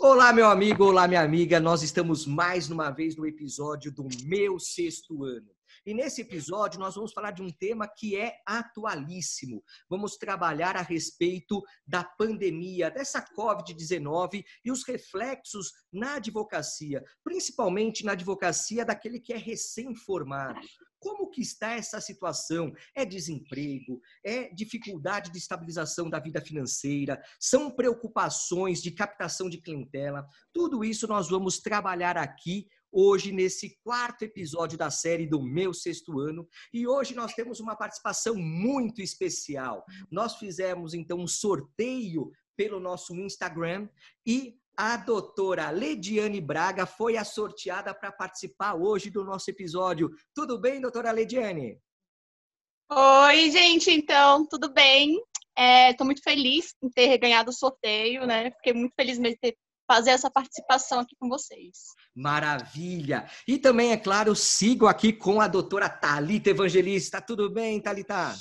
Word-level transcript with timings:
Olá, 0.00 0.32
meu 0.32 0.48
amigo, 0.48 0.84
olá, 0.84 1.08
minha 1.08 1.20
amiga. 1.20 1.58
Nós 1.58 1.82
estamos 1.82 2.24
mais 2.24 2.70
uma 2.70 2.88
vez 2.88 3.16
no 3.16 3.26
episódio 3.26 3.90
do 3.90 4.06
meu 4.22 4.56
sexto 4.56 5.24
ano. 5.24 5.50
E 5.84 5.92
nesse 5.92 6.20
episódio 6.20 6.78
nós 6.78 6.94
vamos 6.94 7.12
falar 7.12 7.32
de 7.32 7.42
um 7.42 7.50
tema 7.50 7.88
que 7.88 8.16
é 8.16 8.36
atualíssimo. 8.46 9.60
Vamos 9.90 10.16
trabalhar 10.16 10.76
a 10.76 10.82
respeito 10.82 11.60
da 11.84 12.04
pandemia, 12.04 12.92
dessa 12.92 13.20
Covid-19 13.36 14.44
e 14.64 14.70
os 14.70 14.84
reflexos 14.86 15.72
na 15.92 16.14
advocacia, 16.14 17.02
principalmente 17.24 18.04
na 18.04 18.12
advocacia 18.12 18.84
daquele 18.84 19.18
que 19.18 19.32
é 19.32 19.36
recém-formado. 19.36 20.60
Como 20.98 21.30
que 21.30 21.40
está 21.40 21.72
essa 21.72 22.00
situação? 22.00 22.72
É 22.94 23.04
desemprego? 23.04 24.00
É 24.24 24.52
dificuldade 24.52 25.30
de 25.30 25.38
estabilização 25.38 26.10
da 26.10 26.18
vida 26.18 26.40
financeira? 26.40 27.20
São 27.38 27.70
preocupações 27.70 28.82
de 28.82 28.90
captação 28.90 29.48
de 29.48 29.60
clientela? 29.60 30.26
Tudo 30.52 30.84
isso 30.84 31.06
nós 31.06 31.28
vamos 31.28 31.58
trabalhar 31.58 32.16
aqui 32.16 32.66
hoje 32.90 33.32
nesse 33.32 33.78
quarto 33.84 34.22
episódio 34.22 34.78
da 34.78 34.90
série 34.90 35.26
do 35.26 35.42
meu 35.42 35.72
sexto 35.74 36.18
ano. 36.20 36.48
E 36.72 36.86
hoje 36.86 37.14
nós 37.14 37.34
temos 37.34 37.60
uma 37.60 37.76
participação 37.76 38.34
muito 38.34 39.02
especial. 39.02 39.84
Nós 40.10 40.36
fizemos 40.36 40.94
então 40.94 41.18
um 41.18 41.26
sorteio 41.26 42.30
pelo 42.56 42.80
nosso 42.80 43.14
Instagram 43.14 43.88
e 44.26 44.58
a 44.78 44.96
doutora 44.96 45.70
Lediane 45.70 46.40
Braga 46.40 46.86
foi 46.86 47.16
a 47.16 47.24
sorteada 47.24 47.92
para 47.92 48.12
participar 48.12 48.74
hoje 48.74 49.10
do 49.10 49.24
nosso 49.24 49.50
episódio. 49.50 50.08
Tudo 50.32 50.56
bem, 50.56 50.80
doutora 50.80 51.10
Lediane? 51.10 51.80
Oi, 52.88 53.50
gente, 53.50 53.90
então, 53.90 54.46
tudo 54.46 54.72
bem? 54.72 55.20
Estou 55.58 56.04
é, 56.04 56.04
muito 56.04 56.22
feliz 56.22 56.76
em 56.80 56.88
ter 56.88 57.18
ganhado 57.18 57.50
o 57.50 57.52
sorteio, 57.52 58.24
né? 58.24 58.52
Fiquei 58.52 58.72
muito 58.72 58.94
feliz 58.94 59.18
mesmo 59.18 59.34
de 59.34 59.40
ter 59.40 59.58
fazer 59.90 60.10
essa 60.10 60.30
participação 60.30 61.00
aqui 61.00 61.16
com 61.18 61.28
vocês. 61.28 61.94
Maravilha! 62.14 63.26
E 63.48 63.58
também, 63.58 63.90
é 63.90 63.96
claro, 63.96 64.36
sigo 64.36 64.86
aqui 64.86 65.12
com 65.12 65.40
a 65.40 65.48
doutora 65.48 65.88
Talita 65.88 66.50
Evangelista. 66.50 67.22
Tudo 67.22 67.50
bem, 67.50 67.80
Talita? 67.80 68.34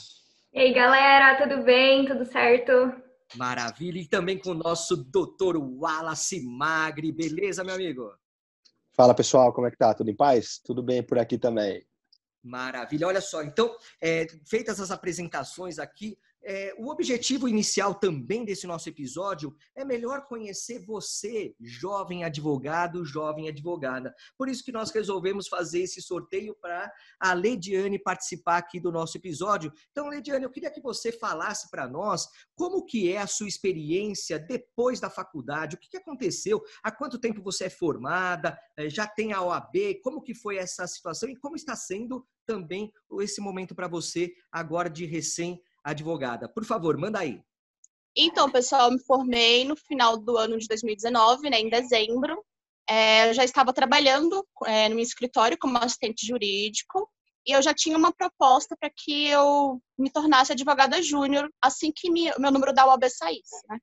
E 0.53 0.59
aí, 0.59 0.73
galera, 0.73 1.37
tudo 1.37 1.63
bem? 1.63 2.05
Tudo 2.05 2.25
certo? 2.25 3.06
Maravilha. 3.35 3.99
E 3.99 4.07
também 4.07 4.37
com 4.37 4.51
o 4.51 4.55
nosso 4.55 4.95
doutor 4.95 5.57
Wallace 5.57 6.41
Magri. 6.41 7.11
Beleza, 7.11 7.63
meu 7.63 7.75
amigo? 7.75 8.13
Fala, 8.93 9.13
pessoal. 9.13 9.53
Como 9.53 9.67
é 9.67 9.71
que 9.71 9.77
tá? 9.77 9.93
Tudo 9.93 10.09
em 10.09 10.15
paz? 10.15 10.59
Tudo 10.63 10.81
bem 10.81 11.03
por 11.03 11.19
aqui 11.19 11.37
também. 11.37 11.85
Maravilha. 12.43 13.07
Olha 13.07 13.21
só, 13.21 13.43
então, 13.43 13.75
é, 14.01 14.25
feitas 14.45 14.79
as 14.79 14.91
apresentações 14.91 15.79
aqui, 15.79 16.17
é, 16.49 16.73
o 16.77 16.89
objetivo 16.89 17.45
inicial 17.49 17.93
também 17.93 18.45
desse 18.45 18.65
nosso 18.65 18.87
episódio 18.87 19.53
é 19.75 19.83
melhor 19.83 20.25
conhecer 20.25 20.79
você, 20.85 21.53
jovem 21.59 22.23
advogado, 22.23 23.03
jovem 23.03 23.49
advogada. 23.49 24.15
Por 24.37 24.47
isso 24.47 24.63
que 24.63 24.71
nós 24.71 24.89
resolvemos 24.89 25.49
fazer 25.49 25.81
esse 25.81 26.01
sorteio 26.01 26.55
para 26.55 26.89
a 27.19 27.33
Lediane 27.33 27.99
participar 27.99 28.59
aqui 28.59 28.79
do 28.79 28.93
nosso 28.93 29.17
episódio. 29.17 29.73
Então, 29.91 30.07
Lediane, 30.07 30.45
eu 30.45 30.49
queria 30.49 30.71
que 30.71 30.79
você 30.79 31.11
falasse 31.11 31.69
para 31.69 31.85
nós 31.85 32.29
como 32.55 32.85
que 32.85 33.11
é 33.11 33.17
a 33.17 33.27
sua 33.27 33.49
experiência 33.49 34.39
depois 34.39 35.01
da 35.01 35.09
faculdade, 35.09 35.75
o 35.75 35.79
que, 35.79 35.89
que 35.89 35.97
aconteceu, 35.97 36.63
há 36.81 36.89
quanto 36.89 37.19
tempo 37.19 37.43
você 37.43 37.65
é 37.65 37.69
formada, 37.69 38.57
é, 38.77 38.89
já 38.89 39.05
tem 39.05 39.33
a 39.33 39.41
OAB, 39.41 39.99
como 40.01 40.21
que 40.21 40.33
foi 40.33 40.55
essa 40.55 40.87
situação 40.87 41.27
e 41.27 41.35
como 41.35 41.57
está 41.57 41.75
sendo 41.75 42.25
também 42.45 42.89
esse 43.19 43.41
momento 43.41 43.75
para 43.75 43.89
você 43.89 44.31
agora 44.49 44.89
de 44.89 45.05
recém 45.05 45.61
advogada. 45.91 46.49
Por 46.49 46.65
favor, 46.65 46.97
manda 46.97 47.19
aí. 47.19 47.41
Então, 48.15 48.49
pessoal, 48.49 48.87
eu 48.87 48.91
me 48.91 49.03
formei 49.03 49.63
no 49.63 49.75
final 49.75 50.17
do 50.17 50.37
ano 50.37 50.57
de 50.57 50.67
2019, 50.67 51.49
né, 51.49 51.59
em 51.59 51.69
dezembro. 51.69 52.43
É, 52.89 53.29
eu 53.29 53.33
já 53.33 53.43
estava 53.43 53.71
trabalhando 53.73 54.45
é, 54.65 54.89
no 54.89 54.95
meu 54.95 55.03
escritório 55.03 55.57
como 55.59 55.77
assistente 55.77 56.25
jurídico 56.25 57.09
e 57.45 57.51
eu 57.51 57.61
já 57.61 57.73
tinha 57.73 57.97
uma 57.97 58.11
proposta 58.11 58.75
para 58.79 58.89
que 58.89 59.27
eu 59.27 59.81
me 59.97 60.09
tornasse 60.09 60.53
advogada 60.53 61.01
júnior 61.01 61.49
assim 61.61 61.91
que 61.95 62.09
me, 62.09 62.31
meu 62.39 62.51
número 62.51 62.73
da 62.73 62.87
UAB 62.87 63.09
saísse. 63.09 63.61
Né? 63.69 63.79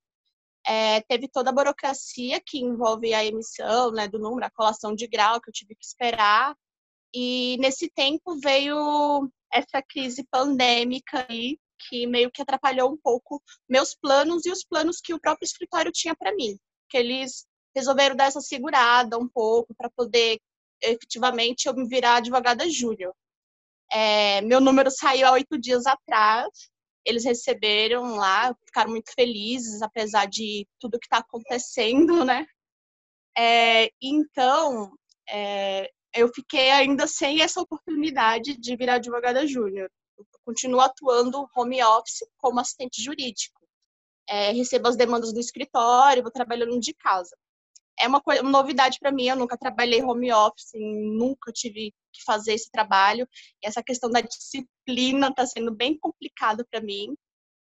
É, 0.67 1.01
teve 1.03 1.29
toda 1.29 1.51
a 1.51 1.53
burocracia 1.53 2.41
que 2.45 2.59
envolve 2.59 3.13
a 3.13 3.25
emissão 3.25 3.93
né, 3.93 4.09
do 4.09 4.19
número, 4.19 4.47
a 4.47 4.51
colação 4.51 4.95
de 4.95 5.07
grau 5.07 5.41
que 5.41 5.51
eu 5.51 5.53
tive 5.53 5.75
que 5.75 5.85
esperar. 5.85 6.57
E 7.15 7.57
nesse 7.61 7.89
tempo 7.91 8.39
veio 8.41 9.31
essa 9.53 9.81
crise 9.83 10.27
pandêmica 10.31 11.27
aí, 11.29 11.59
que 11.89 12.07
meio 12.07 12.31
que 12.31 12.43
atrapalhou 12.43 12.93
um 12.93 12.97
pouco 12.97 13.43
meus 13.69 13.95
planos 13.95 14.45
e 14.47 14.51
os 14.51 14.65
planos 14.65 15.01
que 15.01 15.15
o 15.15 15.21
próprio 15.21 15.47
escritório 15.47 15.93
tinha 15.93 16.15
para 16.15 16.35
mim. 16.35 16.59
Que 16.89 16.99
eles 16.99 17.47
resolveram 17.75 18.17
dar 18.17 18.27
essa 18.27 18.41
segurada 18.41 19.19
um 19.19 19.29
pouco 19.29 19.75
para 19.75 19.91
poder 19.91 20.41
efetivamente 20.83 21.67
eu 21.67 21.75
me 21.75 21.89
virar 21.89 22.17
advogada 22.17 22.69
júnior. 22.69 23.15
É, 23.91 24.41
meu 24.43 24.61
número 24.61 24.91
saiu 24.91 25.27
há 25.27 25.33
oito 25.33 25.59
dias 25.59 25.87
atrás. 25.87 26.49
Eles 27.05 27.25
receberam 27.25 28.17
lá, 28.17 28.55
ficaram 28.67 28.91
muito 28.91 29.13
felizes, 29.15 29.83
apesar 29.83 30.27
de 30.27 30.67
tudo 30.81 30.99
que 30.99 31.07
está 31.07 31.19
acontecendo, 31.19 32.25
né? 32.25 32.47
É, 33.37 33.91
então, 34.01 34.93
é, 35.29 35.91
eu 36.15 36.29
fiquei 36.33 36.71
ainda 36.71 37.07
sem 37.07 37.43
essa 37.43 37.61
oportunidade 37.61 38.57
de 38.57 38.77
virar 38.77 38.95
advogada 38.95 39.47
júnior 39.47 39.91
continuo 40.45 40.81
atuando 40.81 41.49
home 41.57 41.83
office 41.83 42.27
como 42.39 42.61
assistente 42.61 43.03
jurídico. 43.03 43.61
É, 44.29 44.53
recebo 44.53 44.89
as 44.89 44.97
demandas 44.97 45.33
do 45.33 45.41
escritório, 45.41 46.23
vou 46.23 46.33
trabalhando 46.33 46.79
de 46.81 46.95
casa. 46.95 47.37
É 47.99 48.09
uma, 48.09 48.21
coisa, 48.21 48.43
uma 48.43 48.51
novidade 48.51 48.99
para 48.99 49.13
mim, 49.13 49.29
eu 49.29 49.37
nunca 49.37 49.57
trabalhei 49.57 50.03
home 50.03 50.33
office, 50.33 50.73
nunca 50.75 51.53
tive 51.53 51.93
que 52.13 52.25
fazer 52.25 52.55
esse 52.55 52.71
trabalho. 52.71 53.29
E 53.63 53.67
essa 53.67 53.83
questão 53.83 54.11
da 54.11 54.21
disciplina 54.21 55.29
está 55.29 55.47
sendo 55.47 55.75
bem 55.75 55.99
complicada 55.99 56.65
para 56.71 56.81
mim. 56.81 57.15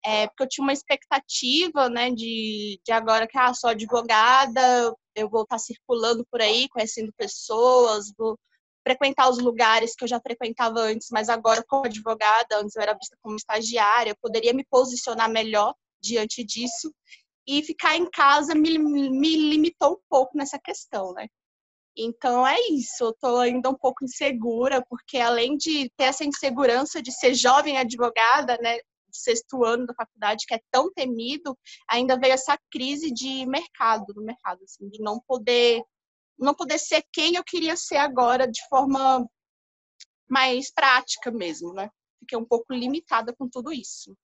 É, 0.05 0.27
porque 0.29 0.43
eu 0.45 0.49
tinha 0.49 0.65
uma 0.65 0.73
expectativa, 0.73 1.89
né, 1.91 2.11
de, 2.11 2.81
de 2.85 2.93
agora 2.93 3.27
que 3.27 3.37
ah, 3.39 3.53
sou 3.53 3.71
advogada, 3.71 4.95
eu 5.15 5.29
vou 5.29 5.43
estar 5.43 5.57
tá 5.57 5.59
circulando 5.59 6.25
por 6.31 6.41
aí, 6.41 6.69
conhecendo 6.71 7.13
pessoas, 7.17 8.11
vou 8.17 8.39
frequentar 8.83 9.29
os 9.29 9.39
lugares 9.39 9.95
que 9.95 10.05
eu 10.05 10.09
já 10.09 10.21
frequentava 10.21 10.81
antes, 10.81 11.09
mas 11.11 11.29
agora 11.29 11.65
como 11.67 11.87
advogada, 11.87 12.59
antes 12.59 12.77
eu 12.77 12.83
era 12.83 12.95
vista 12.95 13.17
como 13.23 13.37
estagiária, 13.37 14.11
eu 14.11 14.17
poderia 14.21 14.53
me 14.53 14.65
posicionar 14.65 15.31
melhor 15.31 15.75
diante 16.03 16.45
disso 16.45 16.93
e 17.47 17.63
ficar 17.63 17.97
em 17.97 18.09
casa 18.11 18.55
me, 18.55 18.79
me 18.79 19.37
limitou 19.51 19.95
um 19.95 20.01
pouco 20.09 20.37
nessa 20.37 20.59
questão, 20.59 21.13
né? 21.13 21.27
Então 21.97 22.47
é 22.47 22.59
isso, 22.71 23.05
eu 23.05 23.13
tô 23.21 23.39
ainda 23.39 23.69
um 23.69 23.75
pouco 23.75 24.05
insegura, 24.05 24.83
porque 24.89 25.19
além 25.19 25.57
de 25.57 25.91
ter 25.97 26.05
essa 26.05 26.25
insegurança 26.25 27.03
de 27.03 27.13
ser 27.13 27.35
jovem 27.35 27.79
advogada, 27.79 28.57
né, 28.63 28.79
sexto 29.13 29.65
ano 29.65 29.87
da 29.87 29.95
faculdade, 29.95 30.47
que 30.47 30.55
é 30.55 30.61
tão 30.71 30.93
temido, 30.93 31.59
ainda 31.89 32.19
veio 32.19 32.33
essa 32.33 32.57
crise 32.71 33.11
de 33.13 33.45
mercado, 33.47 34.07
do 34.15 34.23
mercado, 34.23 34.63
assim, 34.65 34.89
de 34.89 35.03
não 35.03 35.21
poder 35.27 35.83
não 36.41 36.55
poder 36.55 36.79
ser 36.79 37.05
quem 37.13 37.37
eu 37.37 37.45
queria 37.45 37.77
ser 37.77 37.97
agora 37.97 38.51
de 38.51 38.61
forma 38.69 39.29
mais 40.29 40.73
prática 40.73 41.31
mesmo, 41.31 41.73
né? 41.73 41.91
Fiquei 42.21 42.39
um 42.39 42.45
pouco 42.45 42.73
limitada 42.73 43.35
com 43.37 43.49
tudo 43.49 43.73
isso. 43.73 44.17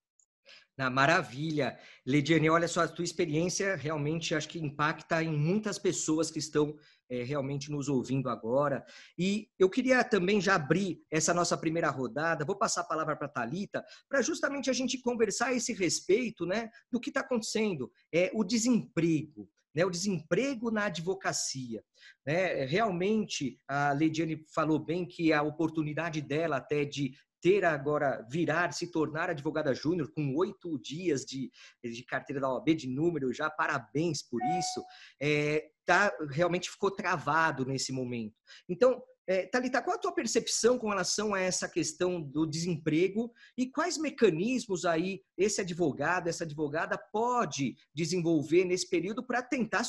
Na 0.77 0.91
maravilha. 0.91 1.79
Lediane, 2.05 2.51
olha 2.51 2.69
só, 2.69 2.83
a 2.83 2.89
tua 2.89 3.05
experiência 3.05 3.77
realmente 3.77 4.35
acho 4.35 4.49
que 4.49 4.59
impacta 4.59 5.23
em 5.23 5.35
muitas 5.35 5.79
pessoas 5.79 6.31
que 6.31 6.39
estão 6.39 6.77
é, 7.09 7.23
realmente 7.23 7.71
nos 7.71 7.89
ouvindo 7.89 8.29
agora. 8.29 8.85
E 9.19 9.49
eu 9.59 9.71
queria 9.71 10.05
também 10.05 10.39
já 10.39 10.55
abrir 10.55 11.03
essa 11.11 11.33
nossa 11.33 11.57
primeira 11.57 11.89
rodada, 11.89 12.45
vou 12.45 12.57
passar 12.57 12.83
a 12.83 12.87
palavra 12.87 13.17
para 13.17 13.27
a 13.27 13.31
Thalita, 13.31 13.85
para 14.07 14.21
justamente 14.21 14.69
a 14.69 14.73
gente 14.73 15.01
conversar 15.01 15.47
a 15.47 15.55
esse 15.55 15.73
respeito 15.73 16.45
né, 16.45 16.69
do 16.91 17.01
que 17.01 17.09
está 17.09 17.21
acontecendo. 17.21 17.91
É, 18.13 18.31
o 18.35 18.45
desemprego, 18.45 19.49
né, 19.77 19.85
o 19.85 19.91
desemprego 19.91 20.71
na 20.71 20.87
advocacia. 20.87 21.85
Né? 22.27 22.65
Realmente, 22.65 23.61
a 23.69 23.93
Leidiane 23.93 24.43
falou 24.55 24.79
bem 24.79 25.07
que 25.07 25.35
a 25.35 25.43
oportunidade 25.43 26.23
dela 26.23 26.57
até 26.57 26.87
de 26.87 27.13
ter 27.43 27.63
agora, 27.63 28.27
virar, 28.31 28.73
se 28.73 28.91
tornar 28.91 29.29
advogada 29.29 29.75
júnior 29.75 30.11
com 30.13 30.35
oito 30.35 30.81
dias 30.81 31.27
de, 31.27 31.51
de 31.85 32.03
carteira 32.05 32.41
da 32.41 32.51
OAB, 32.51 32.75
de 32.75 32.89
número 32.89 33.31
já, 33.35 33.51
parabéns 33.51 34.23
por 34.23 34.41
isso, 34.59 34.83
é, 35.21 35.69
tá, 35.85 36.11
realmente 36.31 36.71
ficou 36.71 36.91
travado 36.91 37.67
nesse 37.67 37.93
momento. 37.93 38.35
Então, 38.67 39.03
é, 39.27 39.47
Thalita, 39.47 39.83
qual 39.83 39.97
a 39.97 39.99
tua 39.99 40.13
percepção 40.13 40.79
com 40.79 40.89
relação 40.89 41.35
a 41.35 41.41
essa 41.41 41.69
questão 41.69 42.21
do 42.21 42.47
desemprego 42.47 43.33
e 43.59 43.67
quais 43.67 43.99
mecanismos 43.99 44.85
aí 44.85 45.21
esse 45.37 45.61
advogado, 45.61 46.29
essa 46.29 46.45
advogada 46.45 46.97
pode 47.13 47.77
desenvolver 47.93 48.65
nesse 48.65 48.89
período 48.89 49.23
para 49.23 49.43
tentar 49.43 49.83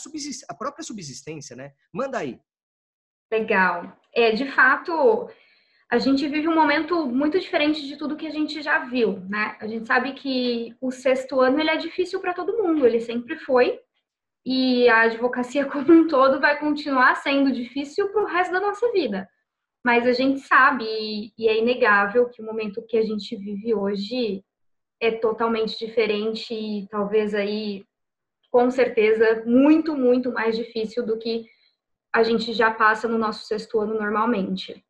a 0.49 0.53
própria 0.53 0.83
subsistência, 0.83 1.55
né? 1.55 1.73
Manda 1.93 2.17
aí. 2.17 2.39
Legal. 3.31 3.95
É, 4.13 4.31
de 4.31 4.49
fato, 4.51 5.29
a 5.89 5.97
gente 5.97 6.27
vive 6.27 6.47
um 6.47 6.55
momento 6.55 7.05
muito 7.05 7.39
diferente 7.39 7.85
de 7.85 7.95
tudo 7.95 8.17
que 8.17 8.27
a 8.27 8.31
gente 8.31 8.61
já 8.61 8.79
viu, 8.85 9.19
né? 9.29 9.55
A 9.61 9.67
gente 9.67 9.85
sabe 9.85 10.13
que 10.13 10.75
o 10.81 10.91
sexto 10.91 11.39
ano 11.39 11.59
ele 11.59 11.69
é 11.69 11.77
difícil 11.77 12.19
para 12.19 12.33
todo 12.33 12.57
mundo, 12.57 12.85
ele 12.85 12.99
sempre 12.99 13.37
foi. 13.37 13.79
E 14.49 14.87
a 14.87 15.01
advocacia 15.01 15.65
como 15.69 15.91
um 15.91 16.07
todo 16.07 16.39
vai 16.39 16.57
continuar 16.57 17.15
sendo 17.15 17.51
difícil 17.51 18.07
para 18.09 18.23
o 18.23 18.25
resto 18.25 18.53
da 18.53 18.61
nossa 18.61 18.89
vida. 18.93 19.29
Mas 19.85 20.07
a 20.07 20.13
gente 20.13 20.39
sabe, 20.39 20.85
e 21.37 21.47
é 21.49 21.57
inegável, 21.57 22.29
que 22.29 22.41
o 22.41 22.45
momento 22.45 22.85
que 22.87 22.97
a 22.97 23.03
gente 23.03 23.35
vive 23.35 23.73
hoje 23.73 24.43
é 25.01 25.11
totalmente 25.11 25.77
diferente 25.77 26.53
e 26.53 26.87
talvez 26.87 27.35
aí, 27.35 27.85
com 28.49 28.71
certeza, 28.71 29.43
muito, 29.45 29.95
muito 29.95 30.31
mais 30.31 30.55
difícil 30.55 31.05
do 31.05 31.17
que 31.17 31.45
a 32.13 32.23
gente 32.23 32.53
já 32.53 32.71
passa 32.71 33.07
no 33.07 33.17
nosso 33.17 33.45
sexto 33.45 33.79
ano 33.79 33.95
normalmente. 33.95 34.83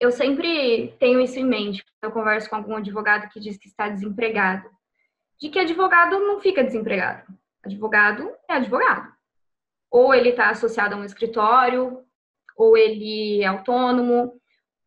Eu 0.00 0.12
sempre 0.12 0.94
tenho 0.98 1.20
isso 1.20 1.38
em 1.38 1.44
mente 1.44 1.84
quando 1.84 2.10
eu 2.10 2.12
converso 2.12 2.48
com 2.48 2.56
algum 2.56 2.76
advogado 2.76 3.28
que 3.30 3.40
diz 3.40 3.58
que 3.58 3.68
está 3.68 3.88
desempregado, 3.88 4.68
de 5.40 5.50
que 5.50 5.58
advogado 5.58 6.18
não 6.18 6.40
fica 6.40 6.64
desempregado. 6.64 7.26
Advogado 7.66 8.30
é 8.48 8.54
advogado. 8.54 9.12
Ou 9.90 10.14
ele 10.14 10.30
está 10.30 10.50
associado 10.50 10.94
a 10.94 10.98
um 10.98 11.04
escritório, 11.04 12.02
ou 12.56 12.76
ele 12.76 13.42
é 13.42 13.46
autônomo, 13.46 14.40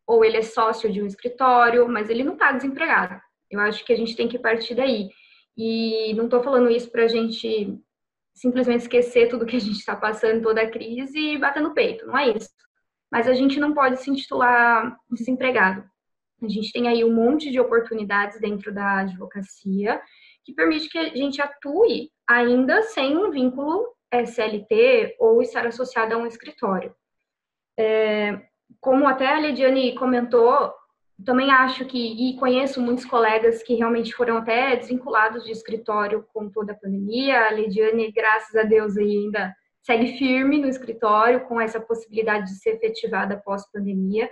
ou 0.06 0.24
ele 0.24 0.38
é 0.38 0.42
sócio 0.42 0.90
de 0.90 1.02
um 1.02 1.06
escritório, 1.06 1.88
mas 1.88 2.10
ele 2.10 2.24
não 2.24 2.32
está 2.32 2.52
desempregado. 2.52 3.20
Eu 3.50 3.60
acho 3.60 3.84
que 3.84 3.92
a 3.92 3.96
gente 3.96 4.16
tem 4.16 4.28
que 4.28 4.38
partir 4.38 4.74
daí. 4.74 5.08
E 5.56 6.14
não 6.14 6.24
estou 6.24 6.42
falando 6.42 6.70
isso 6.70 6.90
para 6.90 7.04
a 7.04 7.08
gente 7.08 7.78
simplesmente 8.34 8.82
esquecer 8.82 9.28
tudo 9.28 9.44
que 9.44 9.56
a 9.56 9.60
gente 9.60 9.78
está 9.78 9.94
passando, 9.94 10.42
toda 10.42 10.62
a 10.62 10.70
crise 10.70 11.18
e 11.18 11.38
bater 11.38 11.62
no 11.62 11.74
peito, 11.74 12.06
não 12.06 12.16
é 12.16 12.30
isso. 12.30 12.48
Mas 13.12 13.28
a 13.28 13.34
gente 13.34 13.60
não 13.60 13.74
pode 13.74 14.00
se 14.00 14.10
intitular 14.10 14.96
desempregado. 15.10 15.84
A 16.42 16.48
gente 16.48 16.72
tem 16.72 16.88
aí 16.88 17.04
um 17.04 17.12
monte 17.12 17.50
de 17.50 17.60
oportunidades 17.60 18.40
dentro 18.40 18.72
da 18.72 19.00
advocacia 19.00 20.00
que 20.44 20.54
permite 20.54 20.88
que 20.88 20.98
a 20.98 21.14
gente 21.14 21.40
atue 21.40 22.10
ainda 22.28 22.82
sem 22.82 23.16
um 23.16 23.30
vínculo 23.30 23.94
SLT 24.12 25.16
ou 25.18 25.40
estar 25.42 25.66
associado 25.66 26.14
a 26.14 26.18
um 26.18 26.26
escritório. 26.26 26.94
É, 27.78 28.40
como 28.80 29.06
até 29.06 29.28
a 29.28 29.40
Lidiane 29.40 29.94
comentou, 29.94 30.72
também 31.24 31.50
acho 31.50 31.84
que, 31.84 31.98
e 31.98 32.36
conheço 32.36 32.80
muitos 32.80 33.04
colegas 33.04 33.62
que 33.62 33.74
realmente 33.74 34.14
foram 34.14 34.38
até 34.38 34.76
desvinculados 34.76 35.44
de 35.44 35.52
escritório 35.52 36.26
com 36.32 36.48
toda 36.48 36.72
a 36.72 36.76
pandemia. 36.76 37.46
A 37.46 37.52
Lidiane, 37.52 38.10
graças 38.12 38.54
a 38.56 38.62
Deus, 38.62 38.96
ainda 38.96 39.54
segue 39.82 40.18
firme 40.18 40.58
no 40.58 40.68
escritório 40.68 41.46
com 41.46 41.60
essa 41.60 41.80
possibilidade 41.80 42.46
de 42.46 42.58
ser 42.58 42.70
efetivada 42.70 43.40
pós-pandemia. 43.44 44.30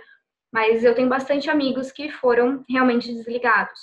Mas 0.51 0.83
eu 0.83 0.95
tenho 0.95 1.09
bastante 1.09 1.49
amigos 1.49 1.91
que 1.91 2.09
foram 2.09 2.63
realmente 2.67 3.13
desligados. 3.13 3.79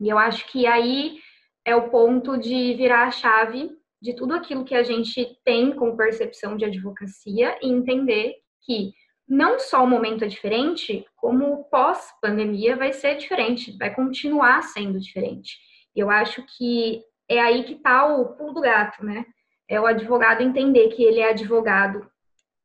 E 0.00 0.08
eu 0.08 0.18
acho 0.18 0.46
que 0.48 0.66
aí 0.66 1.18
é 1.64 1.74
o 1.74 1.88
ponto 1.88 2.36
de 2.36 2.74
virar 2.74 3.04
a 3.04 3.10
chave 3.10 3.70
de 4.00 4.14
tudo 4.14 4.34
aquilo 4.34 4.64
que 4.64 4.74
a 4.74 4.82
gente 4.82 5.38
tem 5.44 5.74
como 5.74 5.96
percepção 5.96 6.56
de 6.56 6.64
advocacia 6.64 7.58
e 7.62 7.70
entender 7.70 8.34
que 8.62 8.92
não 9.26 9.58
só 9.58 9.82
o 9.82 9.86
momento 9.86 10.24
é 10.24 10.28
diferente, 10.28 11.06
como 11.16 11.50
o 11.52 11.64
pós-pandemia 11.64 12.76
vai 12.76 12.92
ser 12.92 13.16
diferente, 13.16 13.76
vai 13.78 13.94
continuar 13.94 14.62
sendo 14.62 15.00
diferente. 15.00 15.56
Eu 15.96 16.10
acho 16.10 16.44
que 16.56 17.02
é 17.28 17.40
aí 17.40 17.64
que 17.64 17.74
está 17.74 18.06
o 18.06 18.34
pulo 18.36 18.52
do 18.52 18.60
gato, 18.60 19.02
né? 19.02 19.24
É 19.66 19.80
o 19.80 19.86
advogado 19.86 20.42
entender 20.42 20.88
que 20.88 21.02
ele 21.02 21.20
é 21.20 21.30
advogado. 21.30 22.06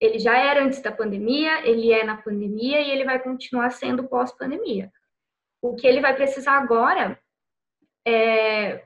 Ele 0.01 0.19
já 0.19 0.38
era 0.38 0.63
antes 0.63 0.81
da 0.81 0.92
pandemia, 0.92 1.66
ele 1.66 1.94
é 1.94 2.04
na 2.04 2.18
pandemia 2.18 2.81
e 2.81 2.92
ele 2.92 3.06
vai 3.06 3.19
continuar 3.19 3.69
sendo 3.69 4.10
pós-pandemia. 4.10 4.92
O 5.62 5.75
que 5.75 5.88
ele 5.88 6.01
vai 6.01 6.13
precisar 6.13 6.57
agora 6.57 7.18
é 8.06 8.84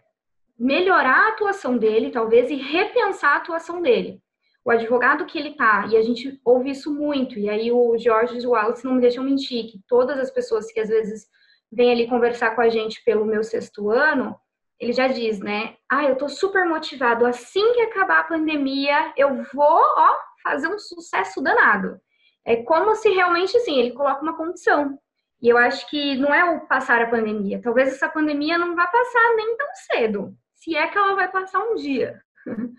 melhorar 0.57 1.25
a 1.25 1.29
atuação 1.29 1.77
dele, 1.77 2.11
talvez, 2.11 2.49
e 2.49 2.55
repensar 2.55 3.33
a 3.33 3.37
atuação 3.37 3.81
dele 3.81 4.23
o 4.65 4.71
advogado 4.71 5.25
que 5.25 5.37
ele 5.37 5.55
tá, 5.55 5.85
e 5.91 5.97
a 5.97 6.01
gente 6.01 6.39
ouve 6.45 6.71
isso 6.71 6.93
muito, 6.93 7.37
e 7.37 7.49
aí 7.49 7.71
o 7.71 7.97
Jorge 7.97 8.39
e 8.39 8.47
o 8.47 8.51
Wallace 8.51 8.85
não 8.85 8.95
me 8.95 9.01
deixam 9.01 9.23
mentir, 9.23 9.69
que 9.69 9.79
todas 9.87 10.17
as 10.17 10.31
pessoas 10.31 10.71
que 10.71 10.79
às 10.79 10.87
vezes 10.87 11.27
vêm 11.71 11.91
ali 11.91 12.07
conversar 12.07 12.55
com 12.55 12.61
a 12.61 12.69
gente 12.69 13.03
pelo 13.03 13.25
meu 13.25 13.43
sexto 13.43 13.89
ano, 13.89 14.35
ele 14.79 14.93
já 14.93 15.07
diz, 15.07 15.39
né? 15.39 15.75
Ah, 15.89 16.05
eu 16.05 16.15
tô 16.15 16.29
super 16.29 16.65
motivado, 16.65 17.25
assim 17.25 17.73
que 17.73 17.81
acabar 17.81 18.21
a 18.21 18.23
pandemia, 18.23 19.13
eu 19.17 19.43
vou, 19.53 19.81
ó, 19.97 20.15
fazer 20.41 20.67
um 20.67 20.79
sucesso 20.79 21.41
danado. 21.41 21.99
É 22.45 22.57
como 22.57 22.95
se 22.95 23.09
realmente, 23.09 23.55
assim, 23.57 23.79
ele 23.79 23.91
coloca 23.91 24.21
uma 24.21 24.35
condição. 24.35 24.97
E 25.41 25.47
eu 25.47 25.57
acho 25.57 25.89
que 25.89 26.15
não 26.17 26.33
é 26.33 26.43
o 26.43 26.67
passar 26.67 27.01
a 27.01 27.09
pandemia. 27.09 27.61
Talvez 27.61 27.89
essa 27.89 28.09
pandemia 28.09 28.57
não 28.57 28.75
vá 28.75 28.87
passar 28.87 29.35
nem 29.35 29.55
tão 29.55 29.67
cedo. 29.73 30.35
Se 30.63 30.75
é 30.75 30.87
que 30.87 30.97
ela 30.97 31.15
vai 31.15 31.29
passar 31.29 31.59
um 31.59 31.75
dia. 31.75 32.21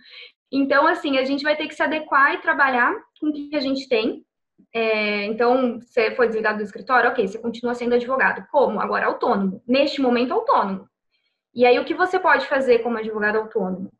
Então, 0.57 0.87
assim, 0.87 1.19
a 1.19 1.25
gente 1.25 1.43
vai 1.43 1.57
ter 1.57 1.67
que 1.67 1.75
se 1.75 1.83
adequar 1.83 2.33
e 2.33 2.41
trabalhar 2.41 2.95
com 3.21 3.29
o 3.29 3.33
que 3.33 3.57
a 3.57 3.61
gente 3.61 3.89
tem. 3.89 4.25
É, 4.73 5.25
então, 5.25 5.81
você 5.81 6.15
foi 6.15 6.29
desligado 6.29 6.59
do 6.59 6.63
escritório, 6.63 7.11
ok, 7.11 7.27
você 7.27 7.39
continua 7.41 7.75
sendo 7.75 7.97
advogado. 7.97 8.47
Como? 8.53 8.81
Agora 8.81 9.07
autônomo. 9.07 9.61
Neste 9.67 10.01
momento, 10.01 10.33
autônomo. 10.33 10.89
E 11.53 11.67
aí, 11.67 11.77
o 11.81 11.85
que 11.85 11.93
você 11.93 12.21
pode 12.21 12.47
fazer 12.47 12.81
como 12.81 12.99
advogado 12.99 13.37
autônomo? 13.37 13.91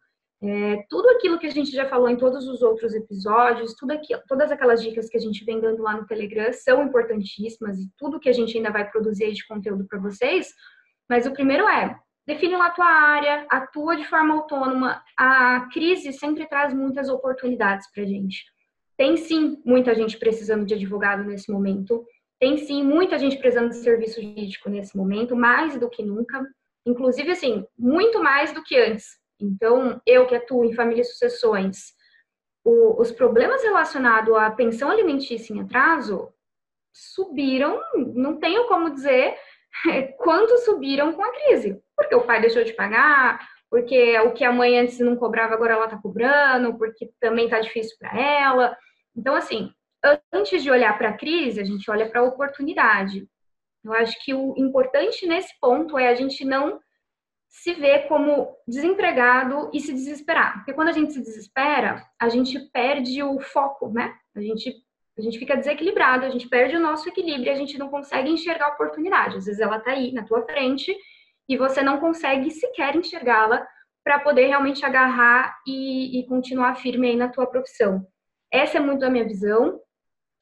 É, 0.41 0.85
tudo 0.89 1.09
aquilo 1.09 1.41
que 1.41 1.47
a 1.49 1.51
gente 1.51 1.73
já 1.73 1.89
falou 1.89 2.09
em 2.09 2.17
todos 2.17 2.47
os 2.47 2.63
outros 2.63 2.95
episódios, 2.95 3.75
tudo 3.75 3.91
aqui, 3.91 4.15
todas 4.29 4.53
aquelas 4.53 4.81
dicas 4.81 5.09
que 5.09 5.17
a 5.17 5.21
gente 5.21 5.45
vem 5.45 5.61
dando 5.61 5.83
lá 5.83 5.97
no 5.97 6.07
Telegram 6.07 6.53
são 6.53 6.85
importantíssimas 6.85 7.79
e 7.81 7.91
tudo 7.99 8.21
que 8.21 8.29
a 8.29 8.33
gente 8.33 8.57
ainda 8.57 8.71
vai 8.71 8.89
produzir 8.89 9.33
de 9.33 9.45
conteúdo 9.45 9.85
para 9.89 9.99
vocês. 9.99 10.53
Mas 11.09 11.27
o 11.27 11.33
primeiro 11.33 11.67
é 11.69 11.99
define 12.27 12.57
lá 12.57 12.67
a 12.67 12.71
tua 12.71 12.87
área, 12.87 13.47
atua 13.51 13.97
de 13.97 14.05
forma 14.05 14.35
autônoma. 14.35 15.03
A 15.17 15.69
crise 15.73 16.13
sempre 16.13 16.47
traz 16.47 16.73
muitas 16.73 17.09
oportunidades 17.09 17.91
para 17.93 18.05
gente. 18.05 18.45
Tem 18.97 19.17
sim 19.17 19.61
muita 19.65 19.95
gente 19.95 20.19
precisando 20.19 20.65
de 20.65 20.75
advogado 20.75 21.25
nesse 21.25 21.51
momento. 21.51 22.05
Tem 22.39 22.59
sim 22.59 22.83
muita 22.83 23.19
gente 23.19 23.39
precisando 23.39 23.71
de 23.71 23.77
serviço 23.77 24.23
jurídico 24.23 24.69
nesse 24.69 24.97
momento, 24.97 25.37
mais 25.37 25.79
do 25.79 25.91
que 25.91 26.03
nunca. 26.03 26.47
Inclusive, 26.87 27.31
assim, 27.31 27.67
muito 27.79 28.23
mais 28.23 28.53
do 28.53 28.63
que 28.63 28.77
antes. 28.77 29.19
Então, 29.41 30.01
eu 30.07 30.27
que 30.27 30.35
atuo 30.35 30.65
em 30.65 30.75
família 30.75 31.03
e 31.03 31.05
sucessões, 31.05 31.95
o, 32.63 33.01
os 33.01 33.11
problemas 33.13 33.63
relacionados 33.63 34.35
à 34.35 34.51
pensão 34.51 34.91
alimentícia 34.91 35.53
em 35.53 35.61
atraso 35.61 36.33
subiram, 36.93 37.81
não 38.15 38.39
tenho 38.39 38.69
como 38.69 38.91
dizer 38.91 39.37
quanto 40.19 40.59
subiram 40.59 41.13
com 41.13 41.23
a 41.23 41.33
crise. 41.33 41.81
Porque 41.97 42.15
o 42.15 42.23
pai 42.23 42.41
deixou 42.41 42.65
de 42.65 42.73
pagar, 42.73 43.39
porque 43.71 44.19
o 44.21 44.33
que 44.33 44.45
a 44.45 44.53
mãe 44.53 44.79
antes 44.79 44.99
não 45.01 45.17
cobrava, 45.17 45.55
agora 45.55 45.75
ela 45.75 45.85
está 45.87 45.99
cobrando, 45.99 46.77
porque 46.79 47.11
também 47.21 47.47
está 47.47 47.61
difícil 47.61 47.97
para 47.99 48.19
ela. 48.19 48.77
Então, 49.17 49.35
assim, 49.35 49.73
antes 50.33 50.63
de 50.63 50.71
olhar 50.71 50.97
para 50.97 51.11
a 51.11 51.17
crise, 51.17 51.61
a 51.61 51.65
gente 51.65 51.91
olha 51.91 52.09
para 52.09 52.21
a 52.21 52.25
oportunidade. 52.25 53.29
Eu 53.85 53.93
acho 53.93 54.17
que 54.25 54.33
o 54.33 54.55
importante 54.57 55.27
nesse 55.27 55.59
ponto 55.61 55.99
é 55.99 56.09
a 56.09 56.15
gente 56.15 56.45
não 56.45 56.81
se 57.49 57.73
ver 57.75 58.09
como 58.09 58.57
desempregado 58.67 59.71
e 59.73 59.81
se 59.81 59.93
desesperar. 59.93 60.55
Porque 60.55 60.73
quando 60.73 60.89
a 60.89 60.93
gente 60.93 61.13
se 61.13 61.21
desespera, 61.21 62.05
a 62.21 62.29
gente 62.29 62.59
perde 62.71 63.23
o 63.23 63.41
foco, 63.41 63.89
né? 63.91 64.13
A 64.35 64.41
gente 64.41 64.75
a 65.17 65.23
gente 65.23 65.39
fica 65.39 65.57
desequilibrado, 65.57 66.27
a 66.27 66.31
gente 66.31 66.49
perde 66.49 66.77
o 66.77 66.81
nosso 66.81 67.09
equilíbrio, 67.09 67.53
a 67.53 67.57
gente 67.57 67.79
não 67.79 67.89
consegue 67.89 68.31
enxergar 68.31 68.67
a 68.67 68.73
oportunidade. 68.75 69.37
Às 69.37 69.47
vezes 69.47 69.61
ela 69.61 69.77
está 69.77 69.93
aí 69.93 70.13
na 70.13 70.25
tua 70.25 70.43
frente 70.43 70.95
e 71.49 71.57
você 71.57 71.83
não 71.83 72.01
consegue 72.01 72.51
sequer 72.51 72.97
enxergá-la 72.97 73.65
para 74.03 74.19
poder 74.19 74.47
realmente 74.47 74.85
agarrar 74.85 75.57
e, 75.67 76.21
e, 76.21 76.27
continuar 76.27 76.75
firme 76.77 77.09
aí 77.09 77.17
na 77.17 77.29
tua 77.29 77.47
profissão. 77.47 78.07
Essa 78.51 78.79
é 78.79 78.81
muito 78.81 79.05
a 79.05 79.11
minha 79.11 79.25
visão. 79.25 79.81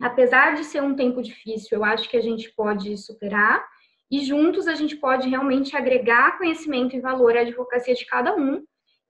Apesar 0.01 0.55
de 0.55 0.65
ser 0.65 0.83
um 0.83 0.97
tempo 0.97 1.23
difícil, 1.23 1.79
eu 1.79 1.85
acho 1.85 2.09
que 2.09 2.17
a 2.17 2.21
gente 2.21 2.51
pode 2.53 2.97
superar 2.99 3.65
e 4.11 4.21
juntos 4.25 4.67
a 4.67 4.75
gente 4.75 4.97
pode 4.97 5.29
realmente 5.29 5.77
agregar 5.77 6.39
conhecimento 6.39 6.97
e 6.97 7.01
valor 7.01 7.37
à 7.37 7.41
advocacia 7.41 7.95
de 7.95 8.05
cada 8.05 8.35
um 8.35 8.65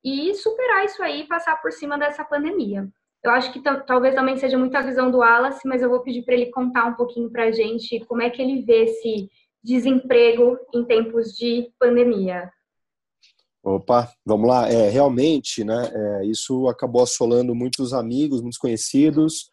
e 0.04 0.34
superar 0.34 0.84
isso 0.84 1.02
aí 1.02 1.26
passar 1.26 1.56
por 1.62 1.72
cima 1.72 1.96
dessa 1.96 2.24
pandemia. 2.24 2.88
Eu 3.22 3.30
acho 3.30 3.52
que 3.52 3.62
talvez 3.86 4.14
também 4.14 4.36
seja 4.36 4.58
muito 4.58 4.74
a 4.74 4.82
visão 4.82 5.10
do 5.10 5.18
Wallace, 5.18 5.66
mas 5.66 5.80
eu 5.80 5.88
vou 5.88 6.00
pedir 6.00 6.22
para 6.22 6.34
ele 6.34 6.46
contar 6.46 6.86
um 6.86 6.94
pouquinho 6.94 7.30
para 7.30 7.44
a 7.44 7.52
gente 7.52 8.00
como 8.06 8.20
é 8.20 8.28
que 8.28 8.42
ele 8.42 8.62
vê 8.62 8.84
esse 8.84 9.30
desemprego 9.62 10.58
em 10.74 10.84
tempos 10.84 11.36
de 11.36 11.70
pandemia. 11.78 12.50
Opa, 13.62 14.12
vamos 14.26 14.48
lá. 14.48 14.68
É, 14.68 14.88
realmente, 14.88 15.62
né, 15.62 15.88
é, 15.94 16.26
isso 16.26 16.66
acabou 16.66 17.02
assolando 17.02 17.54
muitos 17.54 17.94
amigos, 17.94 18.40
muitos 18.40 18.58
conhecidos, 18.58 19.48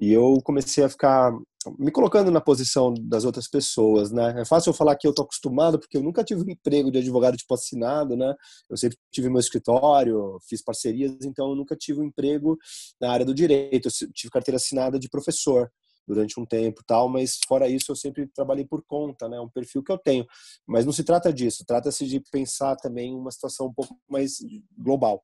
e 0.00 0.12
eu 0.12 0.40
comecei 0.42 0.82
a 0.82 0.88
ficar 0.88 1.32
me 1.78 1.90
colocando 1.90 2.30
na 2.30 2.40
posição 2.40 2.94
das 2.94 3.24
outras 3.24 3.48
pessoas, 3.48 4.10
né? 4.10 4.40
É 4.40 4.44
fácil 4.44 4.70
eu 4.70 4.74
falar 4.74 4.96
que 4.96 5.06
eu 5.06 5.14
tô 5.14 5.22
acostumado 5.22 5.78
porque 5.78 5.96
eu 5.96 6.02
nunca 6.02 6.24
tive 6.24 6.42
um 6.42 6.50
emprego 6.50 6.90
de 6.90 6.98
advogado 6.98 7.36
tipo 7.36 7.54
assinado, 7.54 8.16
né? 8.16 8.34
Eu 8.68 8.76
sempre 8.76 8.98
tive 9.10 9.28
meu 9.28 9.40
escritório, 9.40 10.38
fiz 10.48 10.62
parcerias, 10.62 11.16
então 11.24 11.50
eu 11.50 11.56
nunca 11.56 11.76
tive 11.76 12.00
um 12.00 12.04
emprego 12.04 12.58
na 13.00 13.12
área 13.12 13.24
do 13.24 13.34
direito. 13.34 13.88
Eu 13.88 14.12
tive 14.12 14.30
carteira 14.30 14.56
assinada 14.56 14.98
de 14.98 15.08
professor 15.08 15.70
durante 16.06 16.38
um 16.38 16.44
tempo, 16.44 16.82
tal, 16.86 17.08
mas 17.08 17.38
fora 17.46 17.68
isso 17.68 17.92
eu 17.92 17.96
sempre 17.96 18.26
trabalhei 18.26 18.64
por 18.64 18.82
conta, 18.84 19.28
né? 19.28 19.40
Um 19.40 19.48
perfil 19.48 19.82
que 19.82 19.92
eu 19.92 19.98
tenho. 19.98 20.26
Mas 20.66 20.84
não 20.84 20.92
se 20.92 21.04
trata 21.04 21.32
disso, 21.32 21.64
trata-se 21.66 22.06
de 22.06 22.20
pensar 22.30 22.76
também 22.76 23.14
uma 23.14 23.30
situação 23.30 23.66
um 23.66 23.72
pouco 23.72 23.96
mais 24.08 24.38
global. 24.76 25.22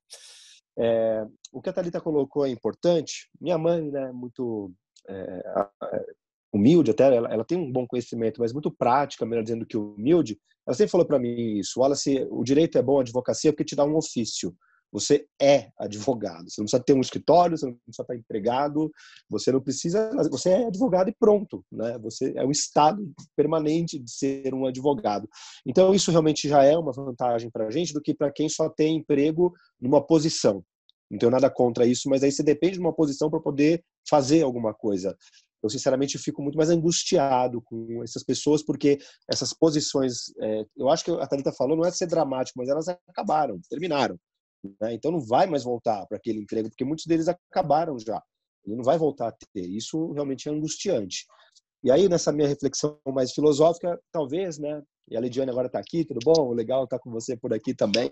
É, 0.77 1.25
o 1.51 1.61
que 1.61 1.69
a 1.69 1.73
Thalita 1.73 1.99
colocou 1.99 2.45
é 2.45 2.49
importante. 2.49 3.29
Minha 3.39 3.57
mãe, 3.57 3.91
né, 3.91 4.11
muito 4.13 4.71
é, 5.07 5.41
humilde 6.51 6.91
até, 6.91 7.15
ela, 7.15 7.31
ela, 7.31 7.45
tem 7.45 7.57
um 7.57 7.71
bom 7.71 7.85
conhecimento, 7.87 8.39
mas 8.39 8.53
muito 8.53 8.71
prática, 8.71 9.25
melhor 9.25 9.43
dizendo 9.43 9.65
que 9.65 9.77
humilde. 9.77 10.37
Ela 10.65 10.75
sempre 10.75 10.91
falou 10.91 11.05
para 11.05 11.19
mim 11.19 11.59
isso, 11.59 11.79
Wallace, 11.79 12.27
o 12.29 12.43
direito 12.43 12.77
é 12.77 12.81
bom, 12.81 12.99
a 12.99 13.01
advocacia, 13.01 13.51
porque 13.51 13.65
te 13.65 13.75
dá 13.75 13.83
um 13.85 13.95
ofício. 13.95 14.55
Você 14.91 15.27
é 15.39 15.69
advogado. 15.77 16.49
Você 16.49 16.61
não 16.61 16.65
precisa 16.65 16.83
ter 16.83 16.93
um 16.93 17.01
escritório, 17.01 17.57
você 17.57 17.65
não 17.65 17.73
precisa 17.73 18.01
estar 18.01 18.15
empregado, 18.15 18.91
você 19.29 19.51
não 19.51 19.61
precisa. 19.61 20.09
Você 20.31 20.49
é 20.49 20.65
advogado 20.65 21.09
e 21.09 21.15
pronto. 21.17 21.63
Né? 21.71 21.97
Você 21.99 22.33
é 22.35 22.43
o 22.43 22.51
estado 22.51 23.11
permanente 23.35 23.99
de 23.99 24.11
ser 24.11 24.53
um 24.53 24.65
advogado. 24.65 25.29
Então, 25.65 25.93
isso 25.93 26.09
realmente 26.09 26.49
já 26.49 26.63
é 26.63 26.75
uma 26.75 26.91
vantagem 26.91 27.51
para 27.51 27.67
a 27.67 27.71
gente 27.71 27.93
do 27.93 28.01
que 28.01 28.15
para 28.15 28.31
quem 28.31 28.49
só 28.49 28.67
tem 28.67 28.97
emprego 28.97 29.53
numa 29.79 30.01
posição. 30.01 30.63
Não 31.09 31.17
tenho 31.17 31.31
nada 31.31 31.49
contra 31.49 31.85
isso, 31.85 32.09
mas 32.09 32.23
aí 32.23 32.31
você 32.31 32.43
depende 32.43 32.73
de 32.73 32.79
uma 32.79 32.93
posição 32.93 33.29
para 33.29 33.39
poder 33.39 33.83
fazer 34.07 34.43
alguma 34.43 34.73
coisa. 34.73 35.15
Eu, 35.61 35.69
sinceramente, 35.69 36.17
fico 36.17 36.41
muito 36.41 36.57
mais 36.57 36.69
angustiado 36.69 37.61
com 37.61 38.01
essas 38.03 38.23
pessoas, 38.23 38.63
porque 38.63 38.97
essas 39.29 39.53
posições, 39.53 40.31
é, 40.41 40.65
eu 40.77 40.89
acho 40.89 41.03
que 41.03 41.11
a 41.11 41.27
Thalita 41.27 41.51
falou, 41.51 41.75
não 41.75 41.85
é 41.85 41.91
ser 41.91 42.07
dramático, 42.07 42.57
mas 42.57 42.69
elas 42.69 42.87
acabaram, 43.07 43.59
terminaram. 43.69 44.17
Né? 44.81 44.93
Então 44.93 45.11
não 45.11 45.19
vai 45.19 45.47
mais 45.47 45.63
voltar 45.63 46.05
para 46.07 46.17
aquele 46.17 46.39
emprego, 46.39 46.69
porque 46.69 46.85
muitos 46.85 47.05
deles 47.05 47.27
acabaram 47.27 47.97
já. 47.99 48.21
Ele 48.65 48.75
não 48.75 48.83
vai 48.83 48.97
voltar 48.97 49.29
a 49.29 49.31
ter. 49.31 49.67
Isso 49.67 50.11
realmente 50.11 50.47
é 50.47 50.51
angustiante. 50.51 51.25
E 51.83 51.89
aí, 51.89 52.09
nessa 52.09 52.31
minha 52.31 52.47
reflexão 52.47 52.99
mais 53.07 53.31
filosófica, 53.31 53.97
talvez, 54.11 54.57
né? 54.57 54.81
E 55.09 55.17
a 55.17 55.19
Lidiane 55.19 55.49
agora 55.49 55.67
está 55.67 55.79
aqui, 55.79 56.05
tudo 56.05 56.19
bom? 56.23 56.53
Legal 56.53 56.83
estar 56.83 56.97
tá 56.97 57.03
com 57.03 57.09
você 57.09 57.37
por 57.37 57.53
aqui 57.53 57.73
também. 57.73 58.11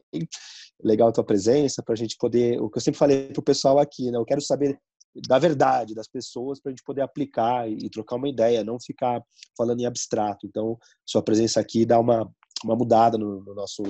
Legal 0.82 1.10
a 1.10 1.12
tua 1.12 1.24
presença, 1.24 1.84
para 1.84 1.94
a 1.94 1.98
gente 1.98 2.16
poder. 2.18 2.60
O 2.62 2.70
que 2.70 2.78
eu 2.78 2.82
sempre 2.82 2.98
falei 2.98 3.28
para 3.28 3.40
o 3.40 3.44
pessoal 3.44 3.78
aqui, 3.78 4.10
né? 4.10 4.18
Eu 4.18 4.26
quero 4.26 4.42
saber 4.42 4.80
da 5.28 5.40
verdade 5.40 5.96
das 5.96 6.08
pessoas 6.08 6.60
para 6.60 6.72
a 6.72 6.74
gente 6.74 6.84
poder 6.84 7.02
aplicar 7.02 7.70
e, 7.70 7.90
trocar 7.90 8.16
uma 8.16 8.30
ideia, 8.30 8.64
não 8.64 8.80
ficar 8.80 9.22
falando 9.58 9.80
em 9.80 9.86
abstrato. 9.86 10.46
Então, 10.46 10.78
sua 11.06 11.22
presença 11.22 11.60
aqui 11.60 11.86
dá 11.86 12.00
uma, 12.00 12.30
uma 12.64 12.76
mudada 12.76 13.18
no, 13.18 13.42
no 13.44 13.54
nosso 13.54 13.84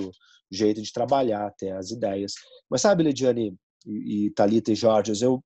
jeito 0.50 0.80
de 0.80 0.92
trabalhar, 0.92 1.46
até 1.46 1.72
as 1.72 1.90
ideias. 1.90 2.32
Mas 2.70 2.80
sabe, 2.80 3.02
Lidiane 3.02 3.54
e, 3.86 4.26
e 4.26 4.30
Thalita 4.30 4.72
e 4.72 4.74
Jorge, 4.74 5.12
eu 5.22 5.42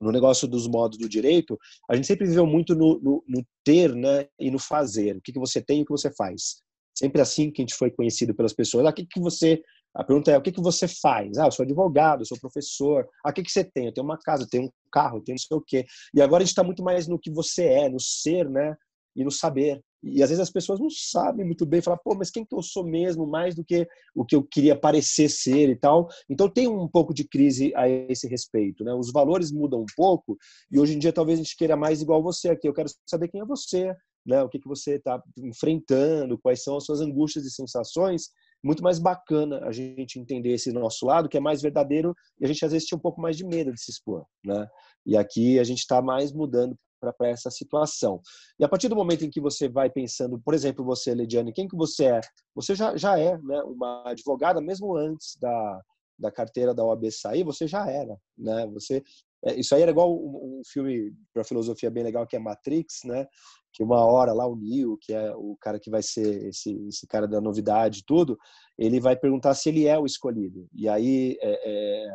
no 0.00 0.10
negócio 0.10 0.46
dos 0.48 0.66
modos 0.66 0.98
do 0.98 1.08
direito, 1.08 1.58
a 1.88 1.94
gente 1.94 2.06
sempre 2.06 2.26
viveu 2.26 2.44
muito 2.44 2.74
no, 2.74 3.00
no, 3.00 3.24
no 3.26 3.46
ter 3.64 3.94
né, 3.94 4.26
e 4.38 4.50
no 4.50 4.58
fazer. 4.58 5.16
O 5.16 5.20
que, 5.20 5.32
que 5.32 5.38
você 5.38 5.62
tem 5.62 5.78
e 5.78 5.82
o 5.82 5.86
que 5.86 5.92
você 5.92 6.12
faz. 6.14 6.62
Sempre 6.96 7.20
assim 7.20 7.50
que 7.50 7.62
a 7.62 7.64
gente 7.64 7.74
foi 7.74 7.90
conhecido 7.90 8.34
pelas 8.34 8.52
pessoas. 8.52 8.84
Ah, 8.86 8.90
o 8.90 8.92
que, 8.92 9.06
que 9.06 9.20
você 9.20 9.62
a 9.94 10.02
pergunta 10.02 10.30
é: 10.30 10.36
o 10.36 10.42
que, 10.42 10.52
que 10.52 10.60
você 10.60 10.88
faz? 10.88 11.38
Ah, 11.38 11.46
eu 11.46 11.52
sou 11.52 11.62
advogado, 11.62 12.22
eu 12.22 12.26
sou 12.26 12.38
professor. 12.38 13.06
Ah, 13.24 13.30
o 13.30 13.32
que, 13.32 13.42
que 13.42 13.52
você 13.52 13.62
tem? 13.64 13.86
Eu 13.86 13.94
tenho 13.94 14.04
uma 14.04 14.18
casa, 14.18 14.42
eu 14.42 14.48
tenho 14.48 14.64
um 14.64 14.70
carro, 14.90 15.18
eu 15.18 15.22
tenho 15.22 15.34
não 15.34 15.38
sei 15.38 15.56
o 15.56 15.60
quê. 15.60 15.86
E 16.12 16.20
agora 16.20 16.42
a 16.42 16.44
gente 16.44 16.52
está 16.52 16.64
muito 16.64 16.82
mais 16.82 17.06
no 17.06 17.18
que 17.18 17.30
você 17.30 17.64
é, 17.64 17.88
no 17.88 18.00
ser, 18.00 18.50
né? 18.50 18.74
E 19.14 19.22
no 19.22 19.30
saber. 19.30 19.80
E 20.02 20.22
às 20.22 20.28
vezes 20.28 20.40
as 20.40 20.50
pessoas 20.50 20.80
não 20.80 20.90
sabem 20.90 21.46
muito 21.46 21.64
bem, 21.64 21.80
falar, 21.80 21.96
pô, 21.96 22.14
mas 22.14 22.30
quem 22.30 22.44
que 22.44 22.54
eu 22.54 22.60
sou 22.60 22.84
mesmo, 22.84 23.26
mais 23.26 23.54
do 23.54 23.64
que 23.64 23.86
o 24.14 24.24
que 24.24 24.36
eu 24.36 24.42
queria 24.42 24.76
parecer 24.76 25.30
ser 25.30 25.70
e 25.70 25.76
tal. 25.76 26.08
Então 26.28 26.48
tem 26.48 26.68
um 26.68 26.88
pouco 26.88 27.14
de 27.14 27.26
crise 27.26 27.72
a 27.76 27.88
esse 27.88 28.26
respeito, 28.26 28.84
né? 28.84 28.92
Os 28.92 29.12
valores 29.12 29.52
mudam 29.52 29.80
um 29.80 29.86
pouco 29.96 30.36
e 30.70 30.78
hoje 30.78 30.94
em 30.94 30.98
dia 30.98 31.12
talvez 31.12 31.38
a 31.38 31.42
gente 31.42 31.56
queira 31.56 31.76
mais 31.76 32.02
igual 32.02 32.22
você 32.22 32.50
aqui. 32.50 32.68
Eu 32.68 32.74
quero 32.74 32.90
saber 33.08 33.28
quem 33.28 33.40
é 33.40 33.46
você, 33.46 33.94
né? 34.26 34.42
O 34.42 34.48
que 34.48 34.58
que 34.58 34.68
você 34.68 34.96
está 34.96 35.22
enfrentando, 35.38 36.38
quais 36.38 36.64
são 36.64 36.76
as 36.76 36.84
suas 36.84 37.00
angústias 37.00 37.46
e 37.46 37.50
sensações 37.50 38.24
muito 38.64 38.82
mais 38.82 38.98
bacana 38.98 39.60
a 39.66 39.70
gente 39.70 40.18
entender 40.18 40.54
esse 40.54 40.72
nosso 40.72 41.04
lado, 41.04 41.28
que 41.28 41.36
é 41.36 41.40
mais 41.40 41.60
verdadeiro, 41.60 42.16
e 42.40 42.44
a 42.44 42.48
gente 42.48 42.64
às 42.64 42.72
vezes 42.72 42.88
tinha 42.88 42.96
um 42.96 43.00
pouco 43.00 43.20
mais 43.20 43.36
de 43.36 43.44
medo 43.44 43.70
de 43.70 43.80
se 43.80 43.90
expor, 43.90 44.24
né? 44.42 44.66
E 45.04 45.16
aqui 45.16 45.58
a 45.58 45.64
gente 45.64 45.80
está 45.80 46.00
mais 46.00 46.32
mudando 46.32 46.74
para 46.98 47.28
essa 47.28 47.50
situação. 47.50 48.22
E 48.58 48.64
a 48.64 48.68
partir 48.68 48.88
do 48.88 48.96
momento 48.96 49.22
em 49.22 49.30
que 49.30 49.40
você 49.40 49.68
vai 49.68 49.90
pensando, 49.90 50.40
por 50.40 50.54
exemplo, 50.54 50.82
você, 50.82 51.14
Lidiane, 51.14 51.52
quem 51.52 51.68
que 51.68 51.76
você 51.76 52.06
é? 52.06 52.20
Você 52.54 52.74
já, 52.74 52.96
já 52.96 53.18
é 53.18 53.36
né, 53.36 53.62
uma 53.64 54.02
advogada, 54.06 54.62
mesmo 54.62 54.96
antes 54.96 55.36
da, 55.38 55.82
da 56.18 56.32
carteira 56.32 56.72
da 56.72 56.82
OAB 56.82 57.10
sair, 57.10 57.44
você 57.44 57.66
já 57.66 57.86
era, 57.86 58.16
né? 58.38 58.66
Você 58.68 59.02
é, 59.44 59.58
isso 59.58 59.74
aí 59.74 59.82
era 59.82 59.90
igual 59.90 60.12
um, 60.14 60.60
um 60.60 60.62
filme 60.64 61.12
para 61.32 61.44
filosofia 61.44 61.90
bem 61.90 62.02
legal 62.02 62.26
que 62.26 62.36
é 62.36 62.38
Matrix, 62.38 63.00
né? 63.04 63.26
Que 63.72 63.82
uma 63.82 64.04
hora 64.04 64.32
lá 64.32 64.46
o 64.46 64.56
Neo, 64.56 64.96
que 65.00 65.12
é 65.12 65.34
o 65.34 65.56
cara 65.60 65.78
que 65.78 65.90
vai 65.90 66.02
ser 66.02 66.46
esse, 66.48 66.72
esse 66.88 67.06
cara 67.06 67.26
da 67.26 67.40
novidade 67.40 68.00
e 68.00 68.04
tudo, 68.04 68.38
ele 68.78 69.00
vai 69.00 69.16
perguntar 69.16 69.54
se 69.54 69.68
ele 69.68 69.86
é 69.86 69.98
o 69.98 70.06
escolhido. 70.06 70.66
E 70.72 70.88
aí 70.88 71.36
é, 71.42 72.06
é, 72.06 72.08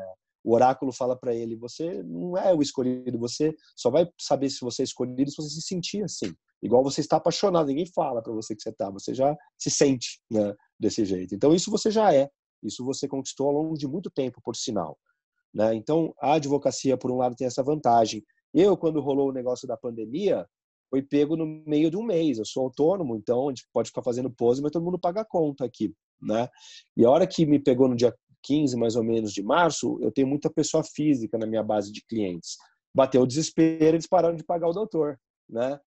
o 0.44 0.54
oráculo 0.54 0.92
fala 0.92 1.16
para 1.16 1.36
ele: 1.36 1.56
você 1.56 2.02
não 2.04 2.38
é 2.38 2.54
o 2.54 2.62
escolhido, 2.62 3.20
você 3.20 3.54
só 3.76 3.90
vai 3.90 4.08
saber 4.20 4.50
se 4.50 4.62
você 4.62 4.82
é 4.82 4.86
escolhido 4.86 5.30
se 5.30 5.38
você 5.38 5.50
se 5.50 5.62
sentir 5.62 6.04
assim. 6.04 6.34
Igual 6.62 6.84
você 6.84 7.02
está 7.02 7.18
apaixonado, 7.18 7.68
ninguém 7.68 7.86
fala 7.86 8.22
para 8.22 8.34
você 8.34 8.56
que 8.56 8.62
você 8.62 8.70
está, 8.70 8.90
você 8.90 9.14
já 9.14 9.36
se 9.58 9.70
sente 9.70 10.20
né, 10.30 10.54
desse 10.80 11.06
jeito. 11.06 11.36
Então 11.36 11.54
isso 11.54 11.72
você 11.72 11.90
já 11.90 12.14
é, 12.14 12.30
isso 12.64 12.84
você 12.84 13.08
conquistou 13.08 13.48
ao 13.48 13.54
longo 13.54 13.78
de 13.78 13.88
muito 13.88 14.10
tempo, 14.10 14.42
por 14.44 14.56
sinal. 14.56 14.98
Né? 15.54 15.76
Então, 15.76 16.14
a 16.20 16.34
advocacia, 16.34 16.98
por 16.98 17.12
um 17.12 17.18
lado, 17.18 17.36
tem 17.36 17.48
essa 17.48 17.64
vantagem. 17.64 18.24
Eu, 18.54 18.78
quando 18.78 19.02
rolou 19.02 19.30
o 19.30 19.34
negócio 19.34 19.68
da 19.68 19.78
pandemia, 19.78 20.48
foi 20.90 21.02
pego 21.02 21.36
no 21.36 21.46
meio 21.46 21.90
de 21.92 21.98
um 21.98 22.04
mês. 22.04 22.38
Eu 22.38 22.46
sou 22.46 22.64
autônomo, 22.64 23.16
então 23.16 23.48
a 23.48 23.52
gente 23.52 23.68
pode 23.72 23.90
ficar 23.90 24.04
fazendo 24.04 24.30
pose, 24.30 24.62
mas 24.62 24.72
todo 24.72 24.84
mundo 24.84 25.00
paga 25.00 25.22
a 25.22 25.26
conta 25.26 25.66
aqui. 25.66 25.94
Né? 26.22 26.48
E 26.98 27.06
a 27.06 27.10
hora 27.10 27.28
que 27.28 27.46
me 27.46 27.60
pegou 27.60 27.88
no 27.88 27.96
dia 27.96 28.14
15, 28.44 28.76
mais 28.78 28.96
ou 28.96 29.04
menos, 29.04 29.34
de 29.34 29.44
março, 29.44 30.00
eu 30.02 30.12
tenho 30.12 30.28
muita 30.28 30.50
pessoa 30.50 30.84
física 30.84 31.38
na 31.38 31.46
minha 31.46 31.64
base 31.64 31.92
de 31.92 32.04
clientes. 32.06 32.58
Bateu 32.94 33.22
o 33.22 33.28
desespero, 33.28 33.96
eles 33.96 34.08
pararam 34.08 34.36
de 34.36 34.44
pagar 34.44 34.68
o 34.68 34.74
doutor. 34.74 35.20
Né? 35.48 35.80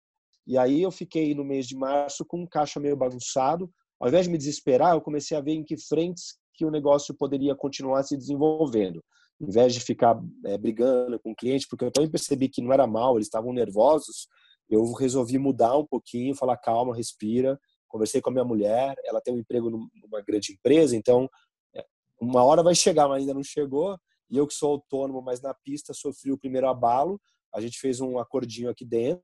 E 0.47 0.57
aí 0.57 0.83
eu 0.83 0.90
fiquei 0.90 1.35
no 1.35 1.45
mês 1.45 1.66
de 1.66 1.76
março 1.76 2.25
com 2.25 2.42
um 2.42 2.47
caixa 2.47 2.78
meio 2.78 2.97
bagunçado. 2.97 3.71
Ao 4.00 4.09
invés 4.09 4.26
de 4.26 4.33
me 4.33 4.38
desesperar, 4.38 4.95
eu 4.95 5.00
comecei 5.00 5.37
a 5.37 5.40
ver 5.40 5.52
em 5.52 5.64
que 5.64 5.76
frentes 5.76 6.37
que 6.54 6.64
o 6.64 6.71
negócio 6.71 7.14
poderia 7.14 7.54
continuar 7.54 8.02
se 8.02 8.16
desenvolvendo 8.16 9.02
em 9.43 9.51
vez 9.51 9.75
de 9.75 9.81
ficar 9.81 10.23
é, 10.47 10.57
brigando 10.57 11.19
com 11.19 11.33
o 11.33 11.35
cliente, 11.35 11.67
porque 11.69 11.85
eu 11.85 11.91
também 11.91 12.09
percebi 12.09 12.49
que 12.49 12.63
não 12.63 12.73
era 12.73 12.87
mal, 12.87 13.17
eles 13.17 13.27
estavam 13.27 13.53
nervosos, 13.53 14.29
eu 14.71 14.91
resolvi 14.93 15.37
mudar 15.37 15.77
um 15.77 15.85
pouquinho, 15.85 16.35
falar 16.35 16.57
calma, 16.57 16.95
respira. 16.95 17.61
Conversei 17.89 18.23
com 18.23 18.31
a 18.31 18.33
minha 18.33 18.45
mulher, 18.45 18.95
ela 19.05 19.21
tem 19.21 19.35
um 19.35 19.39
emprego 19.39 19.69
numa 19.69 20.23
grande 20.23 20.53
empresa, 20.53 20.97
então 20.97 21.29
é, 21.75 21.85
uma 22.21 22.43
hora 22.43 22.63
vai 22.63 22.75
chegar, 22.75 23.09
mas 23.09 23.21
ainda 23.21 23.35
não 23.35 23.43
chegou. 23.43 23.99
E 24.31 24.37
eu 24.39 24.47
que 24.47 24.55
sou 24.55 24.71
autônomo, 24.71 25.21
mas 25.21 25.43
na 25.43 25.53
pista 25.53 25.93
sofri 25.93 26.33
o 26.33 26.39
primeiro 26.39 26.69
abalo. 26.69 27.21
A 27.53 27.61
gente 27.61 27.79
fez 27.79 28.01
um 28.01 28.19
acordinho 28.19 28.71
aqui 28.71 28.85
dentro 28.85 29.23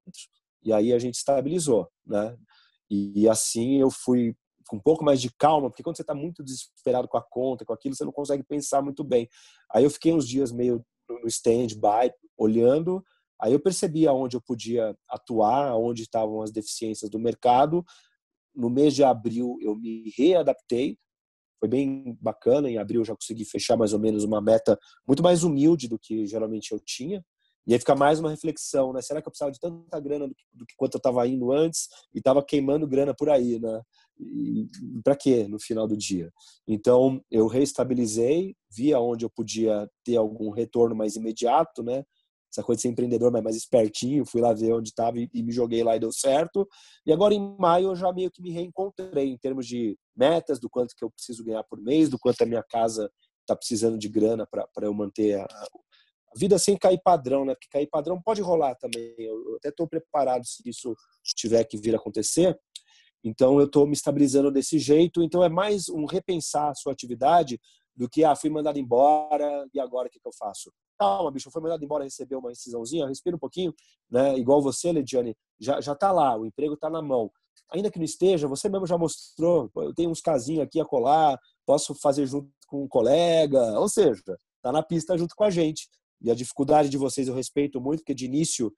e 0.63 0.71
aí 0.71 0.93
a 0.93 0.99
gente 0.99 1.15
estabilizou, 1.15 1.89
né? 2.05 2.37
E 2.91 3.27
assim 3.27 3.81
eu 3.81 3.91
fui 3.91 4.35
com 4.69 4.77
um 4.77 4.81
pouco 4.81 5.05
mais 5.05 5.21
de 5.21 5.33
calma, 5.37 5.71
porque 5.71 5.83
quando 5.83 5.97
você 5.97 6.03
está 6.03 6.15
muito 6.15 6.45
desesperado 6.45 7.09
com 7.09 7.17
a 7.17 7.23
conta, 7.23 7.65
com 7.65 7.73
aquilo, 7.73 7.95
você 7.95 8.05
não 8.05 8.13
consegue 8.13 8.45
pensar 8.45 8.83
muito 8.83 9.03
bem. 9.03 9.29
Aí 9.73 9.83
eu 9.83 9.91
fiquei 9.91 10.13
uns 10.13 10.29
dias 10.29 10.53
meio 10.53 10.85
no 11.09 11.27
stand-by, 11.27 12.13
olhando, 12.37 13.03
aí 13.41 13.53
eu 13.53 13.61
percebi 13.61 14.07
aonde 14.07 14.37
eu 14.37 14.43
podia 14.43 14.95
atuar, 15.09 15.75
onde 15.75 16.03
estavam 16.03 16.43
as 16.43 16.53
deficiências 16.53 17.11
do 17.11 17.19
mercado. 17.19 17.85
No 18.55 18.69
mês 18.69 18.95
de 18.95 19.03
abril 19.03 19.57
eu 19.63 19.75
me 19.75 20.13
readaptei, 20.17 20.99
foi 21.59 21.69
bem 21.69 22.17
bacana. 22.21 22.71
Em 22.71 22.79
abril 22.79 23.01
eu 23.01 23.05
já 23.07 23.15
consegui 23.15 23.45
fechar 23.45 23.77
mais 23.77 23.93
ou 23.93 23.99
menos 23.99 24.23
uma 24.23 24.41
meta 24.41 24.79
muito 25.07 25.23
mais 25.23 25.43
humilde 25.43 25.89
do 25.89 25.99
que 25.99 26.27
geralmente 26.27 26.73
eu 26.73 26.79
tinha. 26.79 27.25
E 27.69 27.75
aí 27.75 27.79
fica 27.79 27.95
mais 27.95 28.19
uma 28.19 28.31
reflexão, 28.31 28.95
né? 28.95 29.03
Será 29.03 29.21
que 29.21 29.29
eu 29.29 29.31
precisava 29.31 29.53
de 29.53 29.61
tanta 29.61 30.01
grana 30.01 30.27
do 30.27 30.35
que, 30.35 30.43
do 30.55 30.65
que 30.65 30.75
quanto 30.75 30.95
eu 30.95 30.99
estava 30.99 31.29
indo 31.29 31.53
antes 31.53 31.87
e 32.15 32.19
estava 32.19 32.43
queimando 32.43 32.89
grana 32.89 33.15
por 33.15 33.29
aí, 33.29 33.61
né? 33.61 33.83
para 35.05 35.15
quê 35.15 35.47
no 35.47 35.61
final 35.61 35.87
do 35.87 35.95
dia? 35.95 36.33
Então 36.67 37.23
eu 37.31 37.47
reestabilizei, 37.47 38.57
vi 38.75 38.95
aonde 38.95 39.27
eu 39.27 39.31
podia 39.31 39.87
ter 40.03 40.17
algum 40.17 40.49
retorno 40.49 40.97
mais 40.97 41.15
imediato, 41.15 41.83
né? 41.83 42.05
Essa 42.51 42.63
coisa 42.63 42.79
de 42.79 42.83
ser 42.83 42.89
empreendedor, 42.89 43.31
mas 43.31 43.45
mais 43.45 43.57
espertinho, 43.57 44.25
fui 44.25 44.41
lá 44.41 44.55
ver 44.55 44.73
onde 44.73 44.89
estava 44.89 45.19
e, 45.19 45.29
e 45.35 45.43
me 45.43 45.53
joguei 45.53 45.85
lá 45.85 45.95
e 45.95 46.01
deu 46.01 46.11
certo. 46.11 46.67
E 47.05 47.13
agora 47.13 47.35
em 47.35 47.57
maio 47.59 47.89
eu 47.89 47.97
já 47.97 48.11
meio 48.15 48.31
que 48.31 48.41
me 48.41 48.51
reencontrei 48.51 49.29
em 49.29 49.37
termos 49.37 49.67
de 49.67 49.95
metas, 50.17 50.59
do 50.59 50.71
quanto 50.71 50.95
que 50.97 51.05
eu 51.05 51.11
preciso 51.11 51.45
ganhar 51.45 51.63
por 51.65 51.79
mês, 51.83 52.09
do 52.09 52.19
quanto 52.19 52.41
a 52.41 52.47
minha 52.47 52.63
casa 52.63 53.11
está 53.43 53.55
precisando 53.55 53.99
de 53.99 54.09
grana 54.09 54.47
para 54.47 54.87
eu 54.87 54.95
manter 54.95 55.39
a 55.39 55.47
vida 56.37 56.59
sem 56.59 56.77
cair 56.77 57.01
padrão, 57.03 57.45
né? 57.45 57.55
Porque 57.55 57.69
cair 57.71 57.87
padrão 57.87 58.21
pode 58.21 58.41
rolar 58.41 58.75
também. 58.75 59.15
Eu 59.19 59.57
até 59.57 59.69
estou 59.69 59.87
preparado 59.87 60.45
se 60.47 60.63
isso 60.69 60.95
tiver 61.23 61.65
que 61.65 61.77
vir 61.77 61.95
acontecer. 61.95 62.59
Então 63.25 63.59
eu 63.59 63.67
estou 63.67 63.87
me 63.87 63.93
estabilizando 63.93 64.51
desse 64.51 64.79
jeito. 64.79 65.23
Então 65.23 65.43
é 65.43 65.49
mais 65.49 65.89
um 65.89 66.05
repensar 66.05 66.71
a 66.71 66.75
sua 66.75 66.93
atividade 66.93 67.61
do 67.97 68.09
que 68.09 68.23
ah 68.23 68.37
fui 68.37 68.49
mandado 68.49 68.79
embora 68.79 69.67
e 69.75 69.81
agora 69.81 70.07
o 70.07 70.11
que, 70.11 70.21
que 70.21 70.29
eu 70.29 70.33
faço? 70.33 70.73
Calma, 70.97 71.31
bicho, 71.33 71.51
foi 71.51 71.61
mandado 71.61 71.85
embora, 71.85 72.05
recebeu 72.05 72.39
uma 72.39 72.53
incisãozinha, 72.53 73.09
respira 73.09 73.35
um 73.35 73.39
pouquinho, 73.41 73.75
né? 74.09 74.39
Igual 74.39 74.63
você, 74.63 74.93
Lidiane, 74.93 75.37
já 75.59 75.81
já 75.81 75.95
tá 75.95 76.13
lá, 76.13 76.37
o 76.37 76.47
emprego 76.47 76.75
está 76.75 76.89
na 76.89 77.03
mão. 77.03 77.31
Ainda 77.73 77.91
que 77.91 77.99
não 77.99 78.05
esteja, 78.05 78.47
você 78.47 78.69
mesmo 78.69 78.87
já 78.87 78.97
mostrou, 78.97 79.71
eu 79.77 79.93
tenho 79.93 80.11
uns 80.11 80.21
casinhos 80.21 80.63
aqui 80.63 80.81
a 80.81 80.85
colar, 80.85 81.39
posso 81.67 81.95
fazer 81.95 82.25
junto 82.25 82.49
com 82.69 82.85
um 82.85 82.89
colega, 82.89 83.79
ou 83.79 83.89
seja, 83.89 84.23
tá 84.63 84.73
na 84.73 84.83
pista 84.83 85.19
junto 85.19 85.35
com 85.35 85.45
a 85.45 85.51
gente. 85.51 85.89
E 86.21 86.31
a 86.31 86.35
dificuldade 86.35 86.89
de 86.89 86.97
vocês 86.97 87.29
eu 87.29 87.35
respeito 87.35 87.81
muito, 87.81 88.01
porque 88.01 88.15
de 88.15 88.27
início 88.27 88.73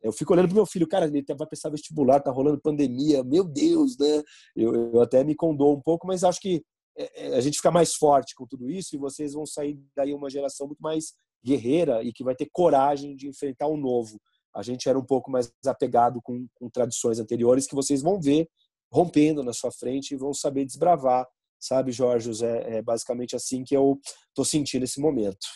eu 0.00 0.12
fico 0.12 0.32
olhando 0.32 0.46
pro 0.46 0.54
meu 0.54 0.66
filho, 0.66 0.86
cara, 0.86 1.06
ele 1.06 1.24
vai 1.36 1.46
pensar 1.46 1.70
vestibular, 1.70 2.20
tá 2.20 2.30
rolando 2.30 2.60
pandemia, 2.60 3.24
meu 3.24 3.44
Deus, 3.44 3.98
né? 3.98 4.22
Eu, 4.54 4.92
eu 4.92 5.00
até 5.00 5.24
me 5.24 5.34
condoo 5.34 5.76
um 5.76 5.80
pouco, 5.80 6.06
mas 6.06 6.22
acho 6.22 6.40
que 6.40 6.62
é, 6.96 7.26
é, 7.26 7.36
a 7.36 7.40
gente 7.40 7.56
fica 7.56 7.70
mais 7.70 7.94
forte 7.94 8.34
com 8.34 8.46
tudo 8.46 8.70
isso 8.70 8.94
e 8.94 8.98
vocês 8.98 9.32
vão 9.32 9.44
sair 9.44 9.78
daí 9.96 10.14
uma 10.14 10.30
geração 10.30 10.66
muito 10.66 10.80
mais 10.80 11.14
guerreira 11.44 12.02
e 12.02 12.12
que 12.12 12.24
vai 12.24 12.34
ter 12.34 12.48
coragem 12.52 13.16
de 13.16 13.28
enfrentar 13.28 13.66
o 13.66 13.76
novo. 13.76 14.20
A 14.54 14.62
gente 14.62 14.88
era 14.88 14.98
um 14.98 15.04
pouco 15.04 15.30
mais 15.30 15.52
apegado 15.66 16.20
com, 16.22 16.46
com 16.54 16.70
tradições 16.70 17.18
anteriores 17.18 17.66
que 17.66 17.74
vocês 17.74 18.02
vão 18.02 18.20
ver 18.20 18.48
rompendo 18.90 19.42
na 19.42 19.52
sua 19.52 19.70
frente 19.70 20.12
e 20.12 20.16
vão 20.16 20.32
saber 20.32 20.64
desbravar, 20.64 21.26
sabe, 21.60 21.92
Jorge? 21.92 22.44
É, 22.44 22.78
é 22.78 22.82
basicamente 22.82 23.36
assim 23.36 23.62
que 23.62 23.76
eu 23.76 24.00
estou 24.28 24.44
sentindo 24.44 24.84
esse 24.84 25.00
momento. 25.00 25.46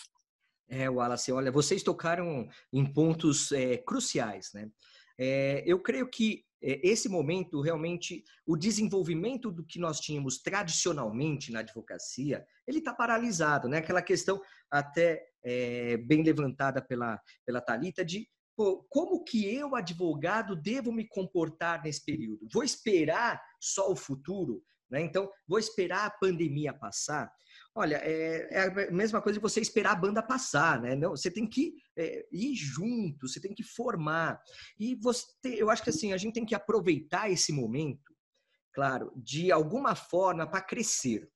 É, 0.69 0.89
Wallace, 0.89 1.31
olha, 1.33 1.51
vocês 1.51 1.83
tocaram 1.83 2.49
em 2.73 2.85
pontos 2.85 3.53
é, 3.53 3.77
cruciais, 3.77 4.51
né? 4.55 4.71
É, 5.19 5.63
eu 5.67 5.79
creio 5.81 6.09
que 6.09 6.45
é, 6.63 6.81
esse 6.89 7.09
momento, 7.09 7.61
realmente, 7.61 8.25
o 8.47 8.57
desenvolvimento 8.57 9.51
do 9.51 9.65
que 9.65 9.79
nós 9.79 10.01
tínhamos 10.01 10.39
tradicionalmente 10.39 11.53
na 11.53 11.61
advocacia, 11.61 12.47
ele 12.67 12.79
está 12.79 12.95
paralisado, 12.95 13.69
né? 13.69 13.79
Aquela 13.79 14.01
questão 14.01 14.41
até 14.71 15.23
é, 15.45 15.97
bem 15.99 16.23
levantada 16.23 16.81
pela, 16.81 17.21
pela 17.45 17.61
Talita 17.61 18.05
de 18.05 18.27
pô, 18.57 18.87
como 18.89 19.25
que 19.25 19.45
eu, 19.53 19.75
advogado, 19.75 20.55
devo 20.55 20.93
me 20.93 21.07
comportar 21.07 21.83
nesse 21.83 22.05
período? 22.05 22.47
Vou 22.53 22.63
esperar 22.63 23.43
só 23.61 23.91
o 23.91 23.97
futuro? 23.97 24.63
Né? 24.91 25.01
Então, 25.01 25.31
vou 25.49 25.59
esperar 25.59 26.07
a 26.07 26.11
pandemia 26.11 26.73
passar? 26.73 27.33
Olha, 27.75 27.97
é, 27.97 28.49
é, 28.51 28.89
a 28.89 28.91
mesma 28.91 29.23
coisa 29.23 29.39
de 29.39 29.43
você 29.43 29.61
esperar 29.61 29.93
a 29.93 29.97
banda 29.97 30.23
passar, 30.23 30.81
né? 30.81 30.95
Não, 30.95 31.11
você 31.11 31.31
tem 31.31 31.47
que 31.49 31.75
é, 31.97 32.27
ir 32.31 32.55
junto, 32.55 33.27
você 33.27 33.41
tem 33.41 33.55
que 33.55 33.63
formar. 33.63 34.39
E 34.79 34.95
você, 34.97 35.27
eu 35.45 35.71
acho 35.71 35.83
que 35.83 35.89
assim, 35.89 36.13
a 36.13 36.19
gente 36.19 36.35
tem 36.35 36.45
que 36.45 36.55
aproveitar 36.55 37.31
esse 37.31 37.51
momento, 37.51 38.15
claro, 38.75 39.11
de 39.17 39.51
alguma 39.51 39.95
forma 39.95 40.47
para 40.47 40.61
crescer, 40.61 41.27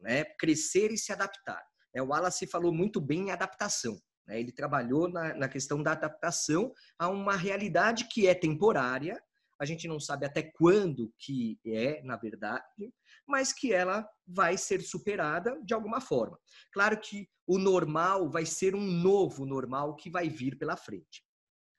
né? 0.00 0.24
Crescer 0.38 0.90
e 0.90 0.96
se 0.96 1.12
adaptar. 1.12 1.62
É, 1.94 2.02
o 2.02 2.06
Wallace 2.06 2.46
falou 2.46 2.72
muito 2.72 2.98
bem 2.98 3.28
em 3.28 3.30
adaptação. 3.30 4.00
Né? 4.26 4.40
Ele 4.40 4.52
trabalhou 4.52 5.08
na, 5.08 5.34
na 5.34 5.48
questão 5.48 5.82
da 5.82 5.92
adaptação 5.92 6.72
a 6.98 7.08
uma 7.08 7.36
realidade 7.36 8.08
que 8.08 8.26
é 8.26 8.34
temporária, 8.34 9.22
a 9.58 9.64
gente 9.64 9.86
não 9.86 10.00
sabe 10.00 10.26
até 10.26 10.42
quando 10.42 11.12
que 11.18 11.58
é, 11.66 12.02
na 12.02 12.16
verdade, 12.16 12.92
mas 13.26 13.52
que 13.52 13.72
ela 13.72 14.08
vai 14.26 14.56
ser 14.56 14.80
superada 14.82 15.60
de 15.64 15.74
alguma 15.74 16.00
forma. 16.00 16.38
Claro 16.72 16.98
que 17.00 17.28
o 17.46 17.58
normal 17.58 18.30
vai 18.30 18.46
ser 18.46 18.74
um 18.74 18.84
novo 18.84 19.44
normal 19.46 19.96
que 19.96 20.10
vai 20.10 20.28
vir 20.28 20.58
pela 20.58 20.76
frente. 20.76 21.24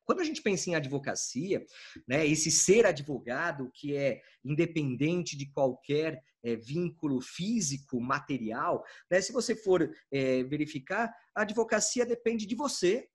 Quando 0.05 0.19
a 0.19 0.23
gente 0.23 0.41
pensa 0.41 0.69
em 0.69 0.75
advocacia, 0.75 1.65
né, 2.07 2.25
esse 2.25 2.51
ser 2.51 2.85
advogado 2.85 3.71
que 3.73 3.95
é 3.95 4.21
independente 4.43 5.35
de 5.35 5.49
qualquer 5.49 6.21
é, 6.43 6.55
vínculo 6.55 7.19
físico, 7.19 7.99
material, 7.99 8.83
né, 9.09 9.19
se 9.19 9.33
você 9.33 9.55
for 9.55 9.91
é, 10.11 10.43
verificar, 10.43 11.11
a 11.33 11.41
advocacia 11.41 12.05
depende 12.05 12.45
de 12.45 12.55
você. 12.55 13.07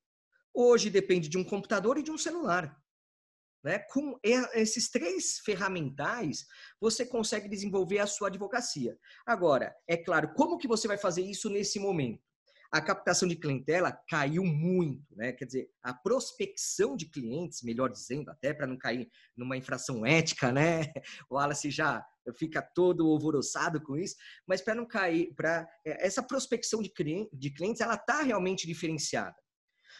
Hoje 0.52 0.90
depende 0.90 1.28
de 1.28 1.38
um 1.38 1.44
computador 1.44 1.96
e 1.96 2.02
de 2.02 2.10
um 2.10 2.18
celular. 2.18 2.76
Né? 3.62 3.78
Com 3.78 4.18
esses 4.22 4.90
três 4.90 5.38
ferramentais, 5.40 6.46
você 6.80 7.04
consegue 7.04 7.48
desenvolver 7.48 7.98
a 7.98 8.06
sua 8.06 8.28
advocacia. 8.28 8.96
Agora, 9.26 9.74
é 9.86 9.96
claro, 9.96 10.32
como 10.34 10.56
que 10.58 10.68
você 10.68 10.88
vai 10.88 10.96
fazer 10.96 11.22
isso 11.22 11.50
nesse 11.50 11.78
momento? 11.78 12.22
A 12.72 12.80
captação 12.80 13.28
de 13.28 13.34
clientela 13.34 13.92
caiu 14.08 14.44
muito, 14.44 15.04
né? 15.16 15.32
Quer 15.32 15.44
dizer, 15.44 15.70
a 15.82 15.92
prospecção 15.92 16.96
de 16.96 17.06
clientes, 17.06 17.62
melhor 17.62 17.90
dizendo, 17.90 18.30
até 18.30 18.54
para 18.54 18.66
não 18.66 18.78
cair 18.78 19.10
numa 19.36 19.56
infração 19.56 20.06
ética, 20.06 20.52
né? 20.52 20.82
O 21.28 21.34
Wallace 21.34 21.68
já 21.68 22.06
fica 22.38 22.62
todo 22.62 23.10
alvoroçado 23.10 23.82
com 23.82 23.96
isso, 23.96 24.14
mas 24.46 24.62
para 24.62 24.76
não 24.76 24.86
cair, 24.86 25.34
para 25.34 25.68
é, 25.84 26.06
essa 26.06 26.22
prospecção 26.22 26.80
de 26.80 26.90
clientes, 26.90 27.80
ela 27.80 27.94
está 27.94 28.22
realmente 28.22 28.68
diferenciada. 28.68 29.34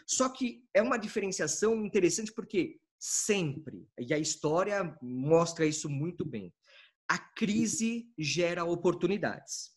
Só 0.07 0.29
que 0.29 0.62
é 0.73 0.81
uma 0.81 0.96
diferenciação 0.96 1.85
interessante 1.85 2.33
porque 2.33 2.79
sempre, 3.01 3.89
e 3.99 4.13
a 4.13 4.19
história 4.19 4.95
mostra 5.01 5.65
isso 5.65 5.89
muito 5.89 6.23
bem, 6.23 6.53
a 7.09 7.19
crise 7.19 8.07
gera 8.19 8.65
oportunidades. 8.65 9.71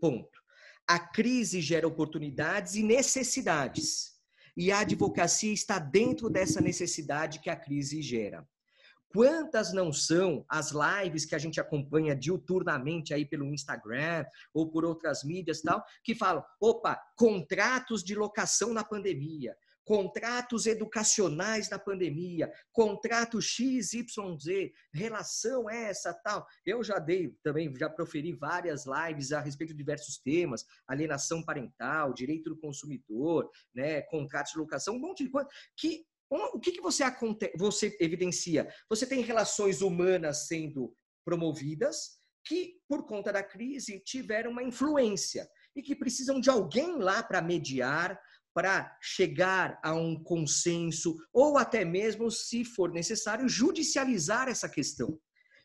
Ponto. 0.00 0.38
A 0.86 0.98
crise 0.98 1.60
gera 1.60 1.88
oportunidades 1.88 2.74
e 2.76 2.82
necessidades. 2.82 4.14
E 4.56 4.70
a 4.70 4.80
advocacia 4.80 5.52
está 5.52 5.78
dentro 5.78 6.30
dessa 6.30 6.60
necessidade 6.60 7.40
que 7.40 7.50
a 7.50 7.56
crise 7.56 8.00
gera. 8.00 8.46
Quantas 9.08 9.72
não 9.72 9.92
são 9.92 10.44
as 10.48 10.72
lives 10.72 11.24
que 11.24 11.34
a 11.34 11.38
gente 11.38 11.58
acompanha 11.58 12.14
diuturnamente 12.14 13.14
aí 13.14 13.24
pelo 13.24 13.46
Instagram 13.46 14.24
ou 14.52 14.70
por 14.70 14.84
outras 14.84 15.24
mídias 15.24 15.62
tal, 15.62 15.82
que 16.04 16.14
falam, 16.14 16.44
opa, 16.60 17.00
contratos 17.16 18.04
de 18.04 18.14
locação 18.14 18.74
na 18.74 18.84
pandemia, 18.84 19.56
contratos 19.86 20.66
educacionais 20.66 21.70
na 21.70 21.78
pandemia, 21.78 22.52
contrato 22.72 23.40
XYZ, 23.40 24.72
relação 24.92 25.70
essa, 25.70 26.12
tal. 26.12 26.44
Eu 26.66 26.82
já 26.82 26.98
dei 26.98 27.32
também, 27.42 27.72
já 27.78 27.88
proferi 27.88 28.32
várias 28.32 28.84
lives 28.84 29.30
a 29.30 29.40
respeito 29.40 29.70
de 29.70 29.78
diversos 29.78 30.18
temas, 30.18 30.64
alienação 30.88 31.40
parental, 31.42 32.12
direito 32.12 32.50
do 32.50 32.58
consumidor, 32.58 33.48
né, 33.72 34.02
contratos 34.02 34.52
de 34.52 34.58
locação, 34.58 34.96
um 34.96 35.00
monte 35.00 35.22
de 35.22 35.30
coisa 35.30 35.48
que 35.76 36.04
o 36.28 36.58
que, 36.58 36.72
que 36.72 36.80
você, 36.80 37.04
você 37.56 37.96
evidencia? 38.00 38.68
Você 38.90 39.06
tem 39.06 39.20
relações 39.20 39.80
humanas 39.80 40.48
sendo 40.48 40.92
promovidas 41.24 42.18
que, 42.44 42.80
por 42.88 43.06
conta 43.06 43.32
da 43.32 43.44
crise, 43.44 44.00
tiveram 44.00 44.50
uma 44.50 44.64
influência 44.64 45.48
e 45.76 45.82
que 45.82 45.94
precisam 45.94 46.40
de 46.40 46.48
alguém 46.50 46.98
lá 46.98 47.22
para 47.22 47.42
mediar, 47.42 48.18
para 48.56 48.96
chegar 49.02 49.78
a 49.82 49.92
um 49.92 50.18
consenso 50.18 51.14
ou 51.30 51.58
até 51.58 51.84
mesmo, 51.84 52.30
se 52.30 52.64
for 52.64 52.90
necessário, 52.90 53.46
judicializar 53.46 54.48
essa 54.48 54.66
questão. 54.66 55.20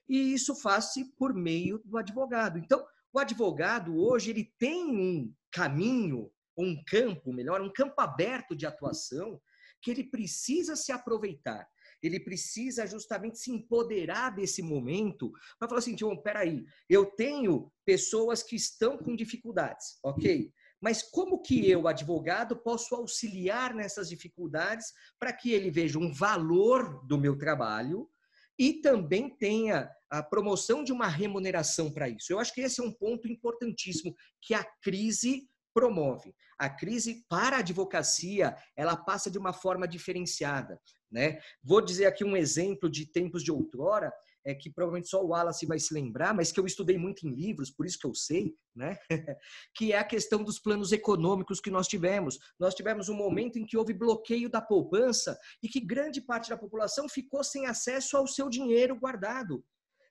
E 0.10 0.34
isso 0.34 0.54
faz-se 0.54 1.06
por 1.16 1.34
meio 1.34 1.80
do 1.86 1.98
advogado. 1.98 2.60
Então, 2.60 2.86
o 3.14 3.18
advogado 3.18 3.96
hoje 3.96 4.32
ele 4.32 4.54
tem 4.60 4.84
um 4.94 5.34
caminho, 5.54 6.30
um 6.58 6.84
campo, 6.86 7.32
melhor, 7.32 7.62
um 7.62 7.72
campo 7.72 8.02
aberto 8.02 8.58
de 8.58 8.66
atuação 8.66 9.42
que 9.82 9.90
ele 9.90 10.04
precisa 10.04 10.76
se 10.76 10.92
aproveitar. 10.92 11.66
Ele 12.04 12.20
precisa 12.20 12.86
justamente 12.86 13.40
se 13.40 13.52
empoderar 13.52 14.36
desse 14.36 14.62
momento 14.62 15.32
para 15.58 15.70
falar 15.70 15.80
assim, 15.80 15.98
João, 15.98 16.22
peraí, 16.22 16.66
eu 16.90 17.06
tenho 17.06 17.72
pessoas 17.86 18.44
que 18.44 18.58
estão 18.58 18.98
com 18.98 19.16
dificuldades, 19.16 19.98
ok? 20.04 20.52
Mas 20.82 21.04
como 21.04 21.42
que 21.42 21.70
eu, 21.70 21.88
advogado, 21.88 22.58
posso 22.58 22.96
auxiliar 22.96 23.74
nessas 23.74 24.10
dificuldades 24.10 24.88
para 25.20 25.32
que 25.32 25.52
ele 25.52 25.70
veja 25.70 26.00
um 26.00 26.12
valor 26.12 27.06
do 27.06 27.18
meu 27.18 27.38
trabalho 27.38 28.10
e 28.58 28.74
também 28.82 29.30
tenha 29.30 29.90
a 30.10 30.24
promoção 30.24 30.84
de 30.84 30.92
uma 30.92 31.08
remuneração 31.08 31.92
para 31.92 32.10
isso? 32.10 32.34
Eu 32.34 32.40
acho 32.40 32.54
que 32.54 32.62
esse 32.62 32.82
é 32.82 32.84
um 32.84 32.92
ponto 32.92 33.28
importantíssimo 33.28 34.16
que 34.42 34.56
a 34.56 34.64
crise 34.82 35.48
promove. 35.74 36.34
A 36.58 36.70
crise 36.70 37.26
para 37.30 37.58
a 37.58 37.60
advocacia, 37.60 38.56
ela 38.76 38.98
passa 38.98 39.30
de 39.32 39.38
uma 39.38 39.54
forma 39.54 39.88
diferenciada, 39.88 40.80
né? 41.12 41.40
Vou 41.64 41.82
dizer 41.82 42.06
aqui 42.06 42.24
um 42.24 42.36
exemplo 42.36 42.90
de 42.90 43.06
tempos 43.06 43.44
de 43.44 43.52
outrora, 43.52 44.12
é, 44.46 44.56
que 44.56 44.70
provavelmente 44.70 45.10
só 45.10 45.24
o 45.24 45.28
Wallace 45.28 45.66
vai 45.66 45.80
se 45.80 45.94
lembrar, 45.94 46.34
mas 46.34 46.52
que 46.52 46.60
eu 46.60 46.66
estudei 46.66 46.98
muito 46.98 47.28
em 47.28 47.34
livros, 47.34 47.70
por 47.70 47.86
isso 47.86 48.00
que 48.00 48.08
eu 48.08 48.16
sei, 48.16 48.56
né? 48.76 48.98
que 49.76 49.94
é 49.94 49.98
a 49.98 50.04
questão 50.04 50.44
dos 50.44 50.60
planos 50.60 50.92
econômicos 50.92 51.60
que 51.60 51.72
nós 51.72 51.88
tivemos. 51.88 52.38
Nós 52.60 52.74
tivemos 52.74 53.10
um 53.10 53.16
momento 53.16 53.58
em 53.58 53.66
que 53.66 53.78
houve 53.78 53.94
bloqueio 53.94 54.50
da 54.50 54.62
poupança 54.62 55.38
e 55.62 55.68
que 55.68 55.80
grande 55.80 56.22
parte 56.22 56.50
da 56.50 56.58
população 56.58 57.08
ficou 57.08 57.44
sem 57.44 57.66
acesso 57.66 58.18
ao 58.18 58.28
seu 58.28 58.50
dinheiro 58.50 59.00
guardado. 59.00 59.64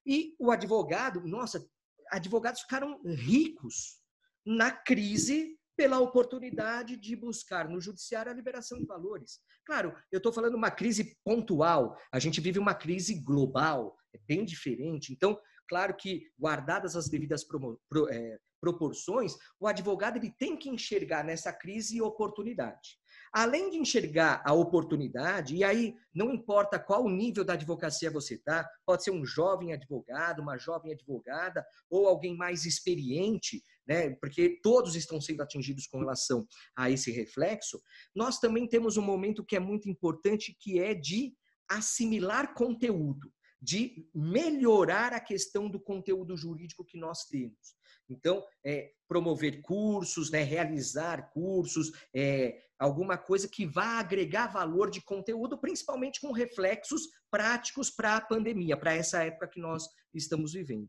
E 0.07 0.35
o 0.39 0.51
advogado, 0.51 1.21
nossa, 1.27 1.65
advogados 2.11 2.63
ficaram 2.63 3.01
ricos 3.05 4.01
na 4.45 4.71
crise 4.71 5.59
pela 5.77 5.99
oportunidade 5.99 6.97
de 6.97 7.17
buscar 7.17 7.69
no 7.69 7.81
judiciário 7.81 8.31
a 8.31 8.35
liberação 8.35 8.79
de 8.79 8.85
valores. 8.85 9.41
Claro, 9.65 9.95
eu 10.13 10.19
estou 10.19 10.33
falando 10.33 10.55
uma 10.55 10.71
crise 10.71 11.17
pontual, 11.25 11.97
a 12.13 12.19
gente 12.19 12.39
vive 12.39 12.59
uma 12.59 12.75
crise 12.75 13.15
global, 13.15 13.97
é 14.15 14.19
bem 14.27 14.45
diferente. 14.45 15.13
Então, 15.13 15.39
claro 15.69 15.95
que, 15.97 16.23
guardadas 16.39 16.97
as 16.97 17.09
devidas 17.09 17.45
pro, 17.45 17.79
é, 18.11 18.39
proporções, 18.61 19.35
o 19.59 19.67
advogado 19.67 20.17
ele 20.17 20.31
tem 20.39 20.57
que 20.57 20.69
enxergar 20.69 21.25
nessa 21.25 21.53
crise 21.53 22.01
oportunidade. 22.03 22.99
Além 23.33 23.71
de 23.71 23.79
enxergar 23.79 24.43
a 24.45 24.53
oportunidade, 24.53 25.55
e 25.55 25.65
aí 25.65 25.95
não 26.15 26.33
importa 26.33 26.79
qual 26.79 27.09
nível 27.09 27.45
da 27.45 27.55
advocacia 27.55 28.11
você 28.11 28.35
está, 28.35 28.69
pode 28.85 29.05
ser 29.05 29.13
um 29.13 29.25
jovem 29.25 29.73
advogado, 29.73 30.43
uma 30.43 30.59
jovem 30.59 30.93
advogada, 30.93 31.65
ou 31.89 32.07
alguém 32.07 32.37
mais 32.37 32.67
experiente, 32.67 33.63
né, 33.87 34.11
porque 34.21 34.61
todos 34.63 34.95
estão 34.95 35.21
sendo 35.21 35.43
atingidos 35.43 35.87
com 35.87 35.99
relação 36.01 36.47
a 36.77 36.91
esse 36.91 37.11
reflexo, 37.11 37.81
nós 38.15 38.39
também 38.39 38.69
temos 38.69 38.97
um 38.97 39.03
momento 39.03 39.45
que 39.45 39.57
é 39.57 39.61
muito 39.61 39.89
importante, 39.89 40.57
que 40.61 40.81
é 40.81 40.93
de 40.93 41.33
assimilar 41.69 42.53
conteúdo, 42.55 43.33
de 43.61 44.09
melhorar 44.15 45.13
a 45.13 45.21
questão 45.21 45.69
do 45.69 45.79
conteúdo 45.79 46.37
jurídico 46.37 46.85
que 46.85 46.99
nós 46.99 47.25
temos. 47.27 47.79
Então, 48.09 48.45
é, 48.65 48.91
promover 49.07 49.61
cursos, 49.63 50.31
né, 50.31 50.43
realizar 50.43 51.31
cursos, 51.33 51.93
é, 52.15 52.61
alguma 52.79 53.17
coisa 53.17 53.49
que 53.49 53.67
vá 53.67 54.01
agregar 54.01 54.49
valor 54.49 54.91
de 54.91 55.01
conteúdo, 55.01 55.59
principalmente 55.59 56.21
com 56.21 56.33
reflexos 56.33 57.03
práticos 57.31 57.91
para 57.91 58.17
a 58.17 58.21
pandemia, 58.21 58.77
para 58.77 58.95
essa 58.95 59.23
época 59.23 59.49
que 59.49 59.61
nós 59.61 59.85
estamos 60.13 60.55
vivendo. 60.55 60.89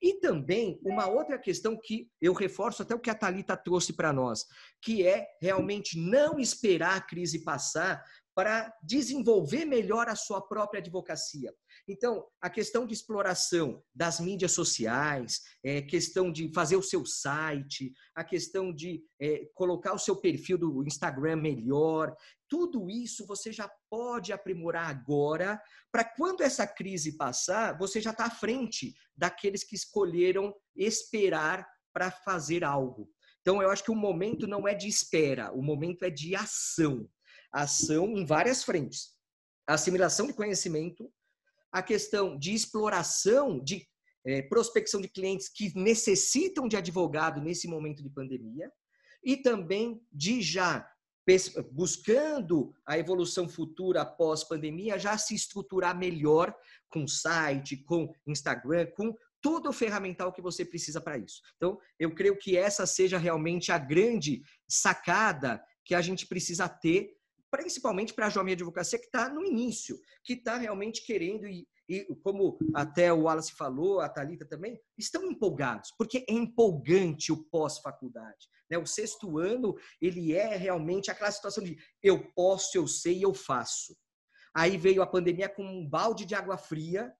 E 0.00 0.20
também 0.20 0.80
uma 0.82 1.06
outra 1.06 1.38
questão 1.38 1.78
que 1.78 2.10
eu 2.20 2.32
reforço 2.32 2.82
até 2.82 2.94
o 2.94 3.00
que 3.00 3.10
a 3.10 3.14
Talita 3.14 3.56
trouxe 3.56 3.92
para 3.92 4.12
nós, 4.12 4.46
que 4.80 5.06
é 5.06 5.26
realmente 5.40 5.98
não 5.98 6.38
esperar 6.38 6.96
a 6.96 7.00
crise 7.00 7.44
passar 7.44 8.02
para 8.34 8.72
desenvolver 8.82 9.66
melhor 9.66 10.08
a 10.08 10.16
sua 10.16 10.40
própria 10.40 10.80
advocacia. 10.80 11.52
Então, 11.88 12.24
a 12.40 12.48
questão 12.48 12.86
de 12.86 12.94
exploração 12.94 13.82
das 13.92 14.20
mídias 14.20 14.52
sociais, 14.52 15.40
é, 15.64 15.82
questão 15.82 16.30
de 16.30 16.52
fazer 16.52 16.76
o 16.76 16.82
seu 16.82 17.04
site, 17.04 17.92
a 18.14 18.22
questão 18.22 18.72
de 18.72 19.02
é, 19.20 19.46
colocar 19.54 19.92
o 19.92 19.98
seu 19.98 20.16
perfil 20.16 20.56
do 20.56 20.84
Instagram 20.86 21.36
melhor, 21.36 22.14
tudo 22.48 22.88
isso 22.88 23.26
você 23.26 23.50
já 23.50 23.68
pode 23.90 24.32
aprimorar 24.32 24.88
agora, 24.88 25.60
para 25.90 26.04
quando 26.04 26.42
essa 26.42 26.66
crise 26.66 27.16
passar, 27.16 27.76
você 27.76 28.00
já 28.00 28.10
está 28.10 28.26
à 28.26 28.30
frente 28.30 28.94
daqueles 29.16 29.64
que 29.64 29.74
escolheram 29.74 30.54
esperar 30.76 31.66
para 31.92 32.10
fazer 32.10 32.62
algo. 32.62 33.10
Então, 33.40 33.60
eu 33.60 33.70
acho 33.70 33.82
que 33.82 33.90
o 33.90 33.96
momento 33.96 34.46
não 34.46 34.68
é 34.68 34.74
de 34.74 34.86
espera, 34.86 35.52
o 35.52 35.60
momento 35.60 36.04
é 36.04 36.10
de 36.10 36.36
ação. 36.36 37.08
Ação 37.52 38.16
em 38.16 38.24
várias 38.24 38.62
frentes. 38.62 39.10
Assimilação 39.66 40.28
de 40.28 40.32
conhecimento, 40.32 41.12
a 41.72 41.82
questão 41.82 42.38
de 42.38 42.52
exploração, 42.52 43.58
de 43.58 43.86
é, 44.24 44.42
prospecção 44.42 45.00
de 45.00 45.08
clientes 45.08 45.48
que 45.48 45.72
necessitam 45.76 46.68
de 46.68 46.76
advogado 46.76 47.40
nesse 47.40 47.66
momento 47.66 48.02
de 48.02 48.10
pandemia, 48.10 48.70
e 49.24 49.36
também 49.36 50.00
de 50.12 50.42
já 50.42 50.86
buscando 51.70 52.74
a 52.84 52.98
evolução 52.98 53.48
futura 53.48 54.02
após 54.02 54.42
pandemia, 54.42 54.98
já 54.98 55.16
se 55.16 55.34
estruturar 55.34 55.96
melhor 55.96 56.54
com 56.90 57.06
site, 57.06 57.76
com 57.76 58.12
Instagram, 58.26 58.86
com 58.96 59.14
todo 59.40 59.68
o 59.68 59.72
ferramental 59.72 60.32
que 60.32 60.42
você 60.42 60.64
precisa 60.64 61.00
para 61.00 61.18
isso. 61.18 61.40
Então, 61.56 61.78
eu 61.98 62.12
creio 62.14 62.36
que 62.36 62.56
essa 62.56 62.86
seja 62.86 63.18
realmente 63.18 63.70
a 63.70 63.78
grande 63.78 64.42
sacada 64.68 65.62
que 65.84 65.94
a 65.94 66.00
gente 66.00 66.26
precisa 66.26 66.68
ter 66.68 67.16
principalmente 67.52 68.14
para 68.14 68.28
a 68.28 68.30
jovem 68.30 68.54
advocacia 68.54 68.98
que 68.98 69.04
está 69.04 69.28
no 69.28 69.44
início, 69.44 70.00
que 70.24 70.32
está 70.32 70.56
realmente 70.56 71.04
querendo, 71.04 71.46
e, 71.46 71.68
e, 71.86 72.02
como 72.22 72.58
até 72.74 73.12
o 73.12 73.24
Wallace 73.24 73.52
falou, 73.52 74.00
a 74.00 74.08
Talita 74.08 74.46
também, 74.46 74.80
estão 74.96 75.22
empolgados, 75.26 75.92
porque 75.98 76.24
é 76.26 76.32
empolgante 76.32 77.30
o 77.30 77.44
pós-faculdade. 77.44 78.48
Né? 78.70 78.78
O 78.78 78.86
sexto 78.86 79.38
ano, 79.38 79.76
ele 80.00 80.32
é 80.32 80.56
realmente 80.56 81.10
aquela 81.10 81.30
situação 81.30 81.62
de 81.62 81.76
eu 82.02 82.32
posso, 82.32 82.78
eu 82.78 82.86
sei, 82.86 83.22
eu 83.22 83.34
faço. 83.34 83.94
Aí 84.54 84.78
veio 84.78 85.02
a 85.02 85.06
pandemia 85.06 85.48
com 85.50 85.62
um 85.62 85.86
balde 85.86 86.24
de 86.24 86.34
água 86.34 86.56
fria, 86.56 87.12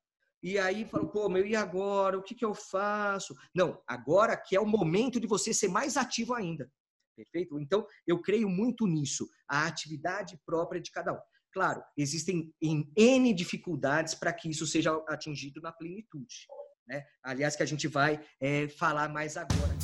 e 0.43 0.59
aí 0.59 0.87
falou, 0.87 1.09
pô, 1.09 1.29
meu, 1.29 1.47
e 1.47 1.55
agora? 1.55 2.19
O 2.19 2.23
que, 2.23 2.35
que 2.35 2.45
eu 2.45 2.55
faço? 2.55 3.37
Não, 3.55 3.81
agora 3.87 4.35
que 4.35 4.57
é 4.57 4.61
o 4.61 4.67
momento 4.67 5.21
de 5.21 5.27
você 5.27 5.53
ser 5.53 5.69
mais 5.69 5.99
ativo 5.99 6.35
ainda. 6.35 6.73
Perfeito? 7.17 7.59
Então, 7.61 7.87
eu 8.07 8.21
creio 8.21 8.49
muito 8.49 8.87
nisso, 8.87 9.29
a 9.49 9.67
atividade 9.67 10.39
própria 10.47 10.81
de 10.81 10.91
cada 10.91 11.13
um. 11.13 11.21
Claro, 11.53 11.83
existem 11.97 12.53
N 12.63 13.35
dificuldades 13.35 14.15
para 14.15 14.33
que 14.33 14.49
isso 14.49 14.67
seja 14.67 14.93
atingido 15.07 15.61
na 15.61 15.71
plenitude. 15.71 16.47
Né? 16.87 17.05
Aliás, 17.23 17.55
que 17.55 17.63
a 17.63 17.67
gente 17.67 17.87
vai 17.87 18.25
é, 18.41 18.69
falar 18.69 19.09
mais 19.09 19.37
agora. 19.37 19.82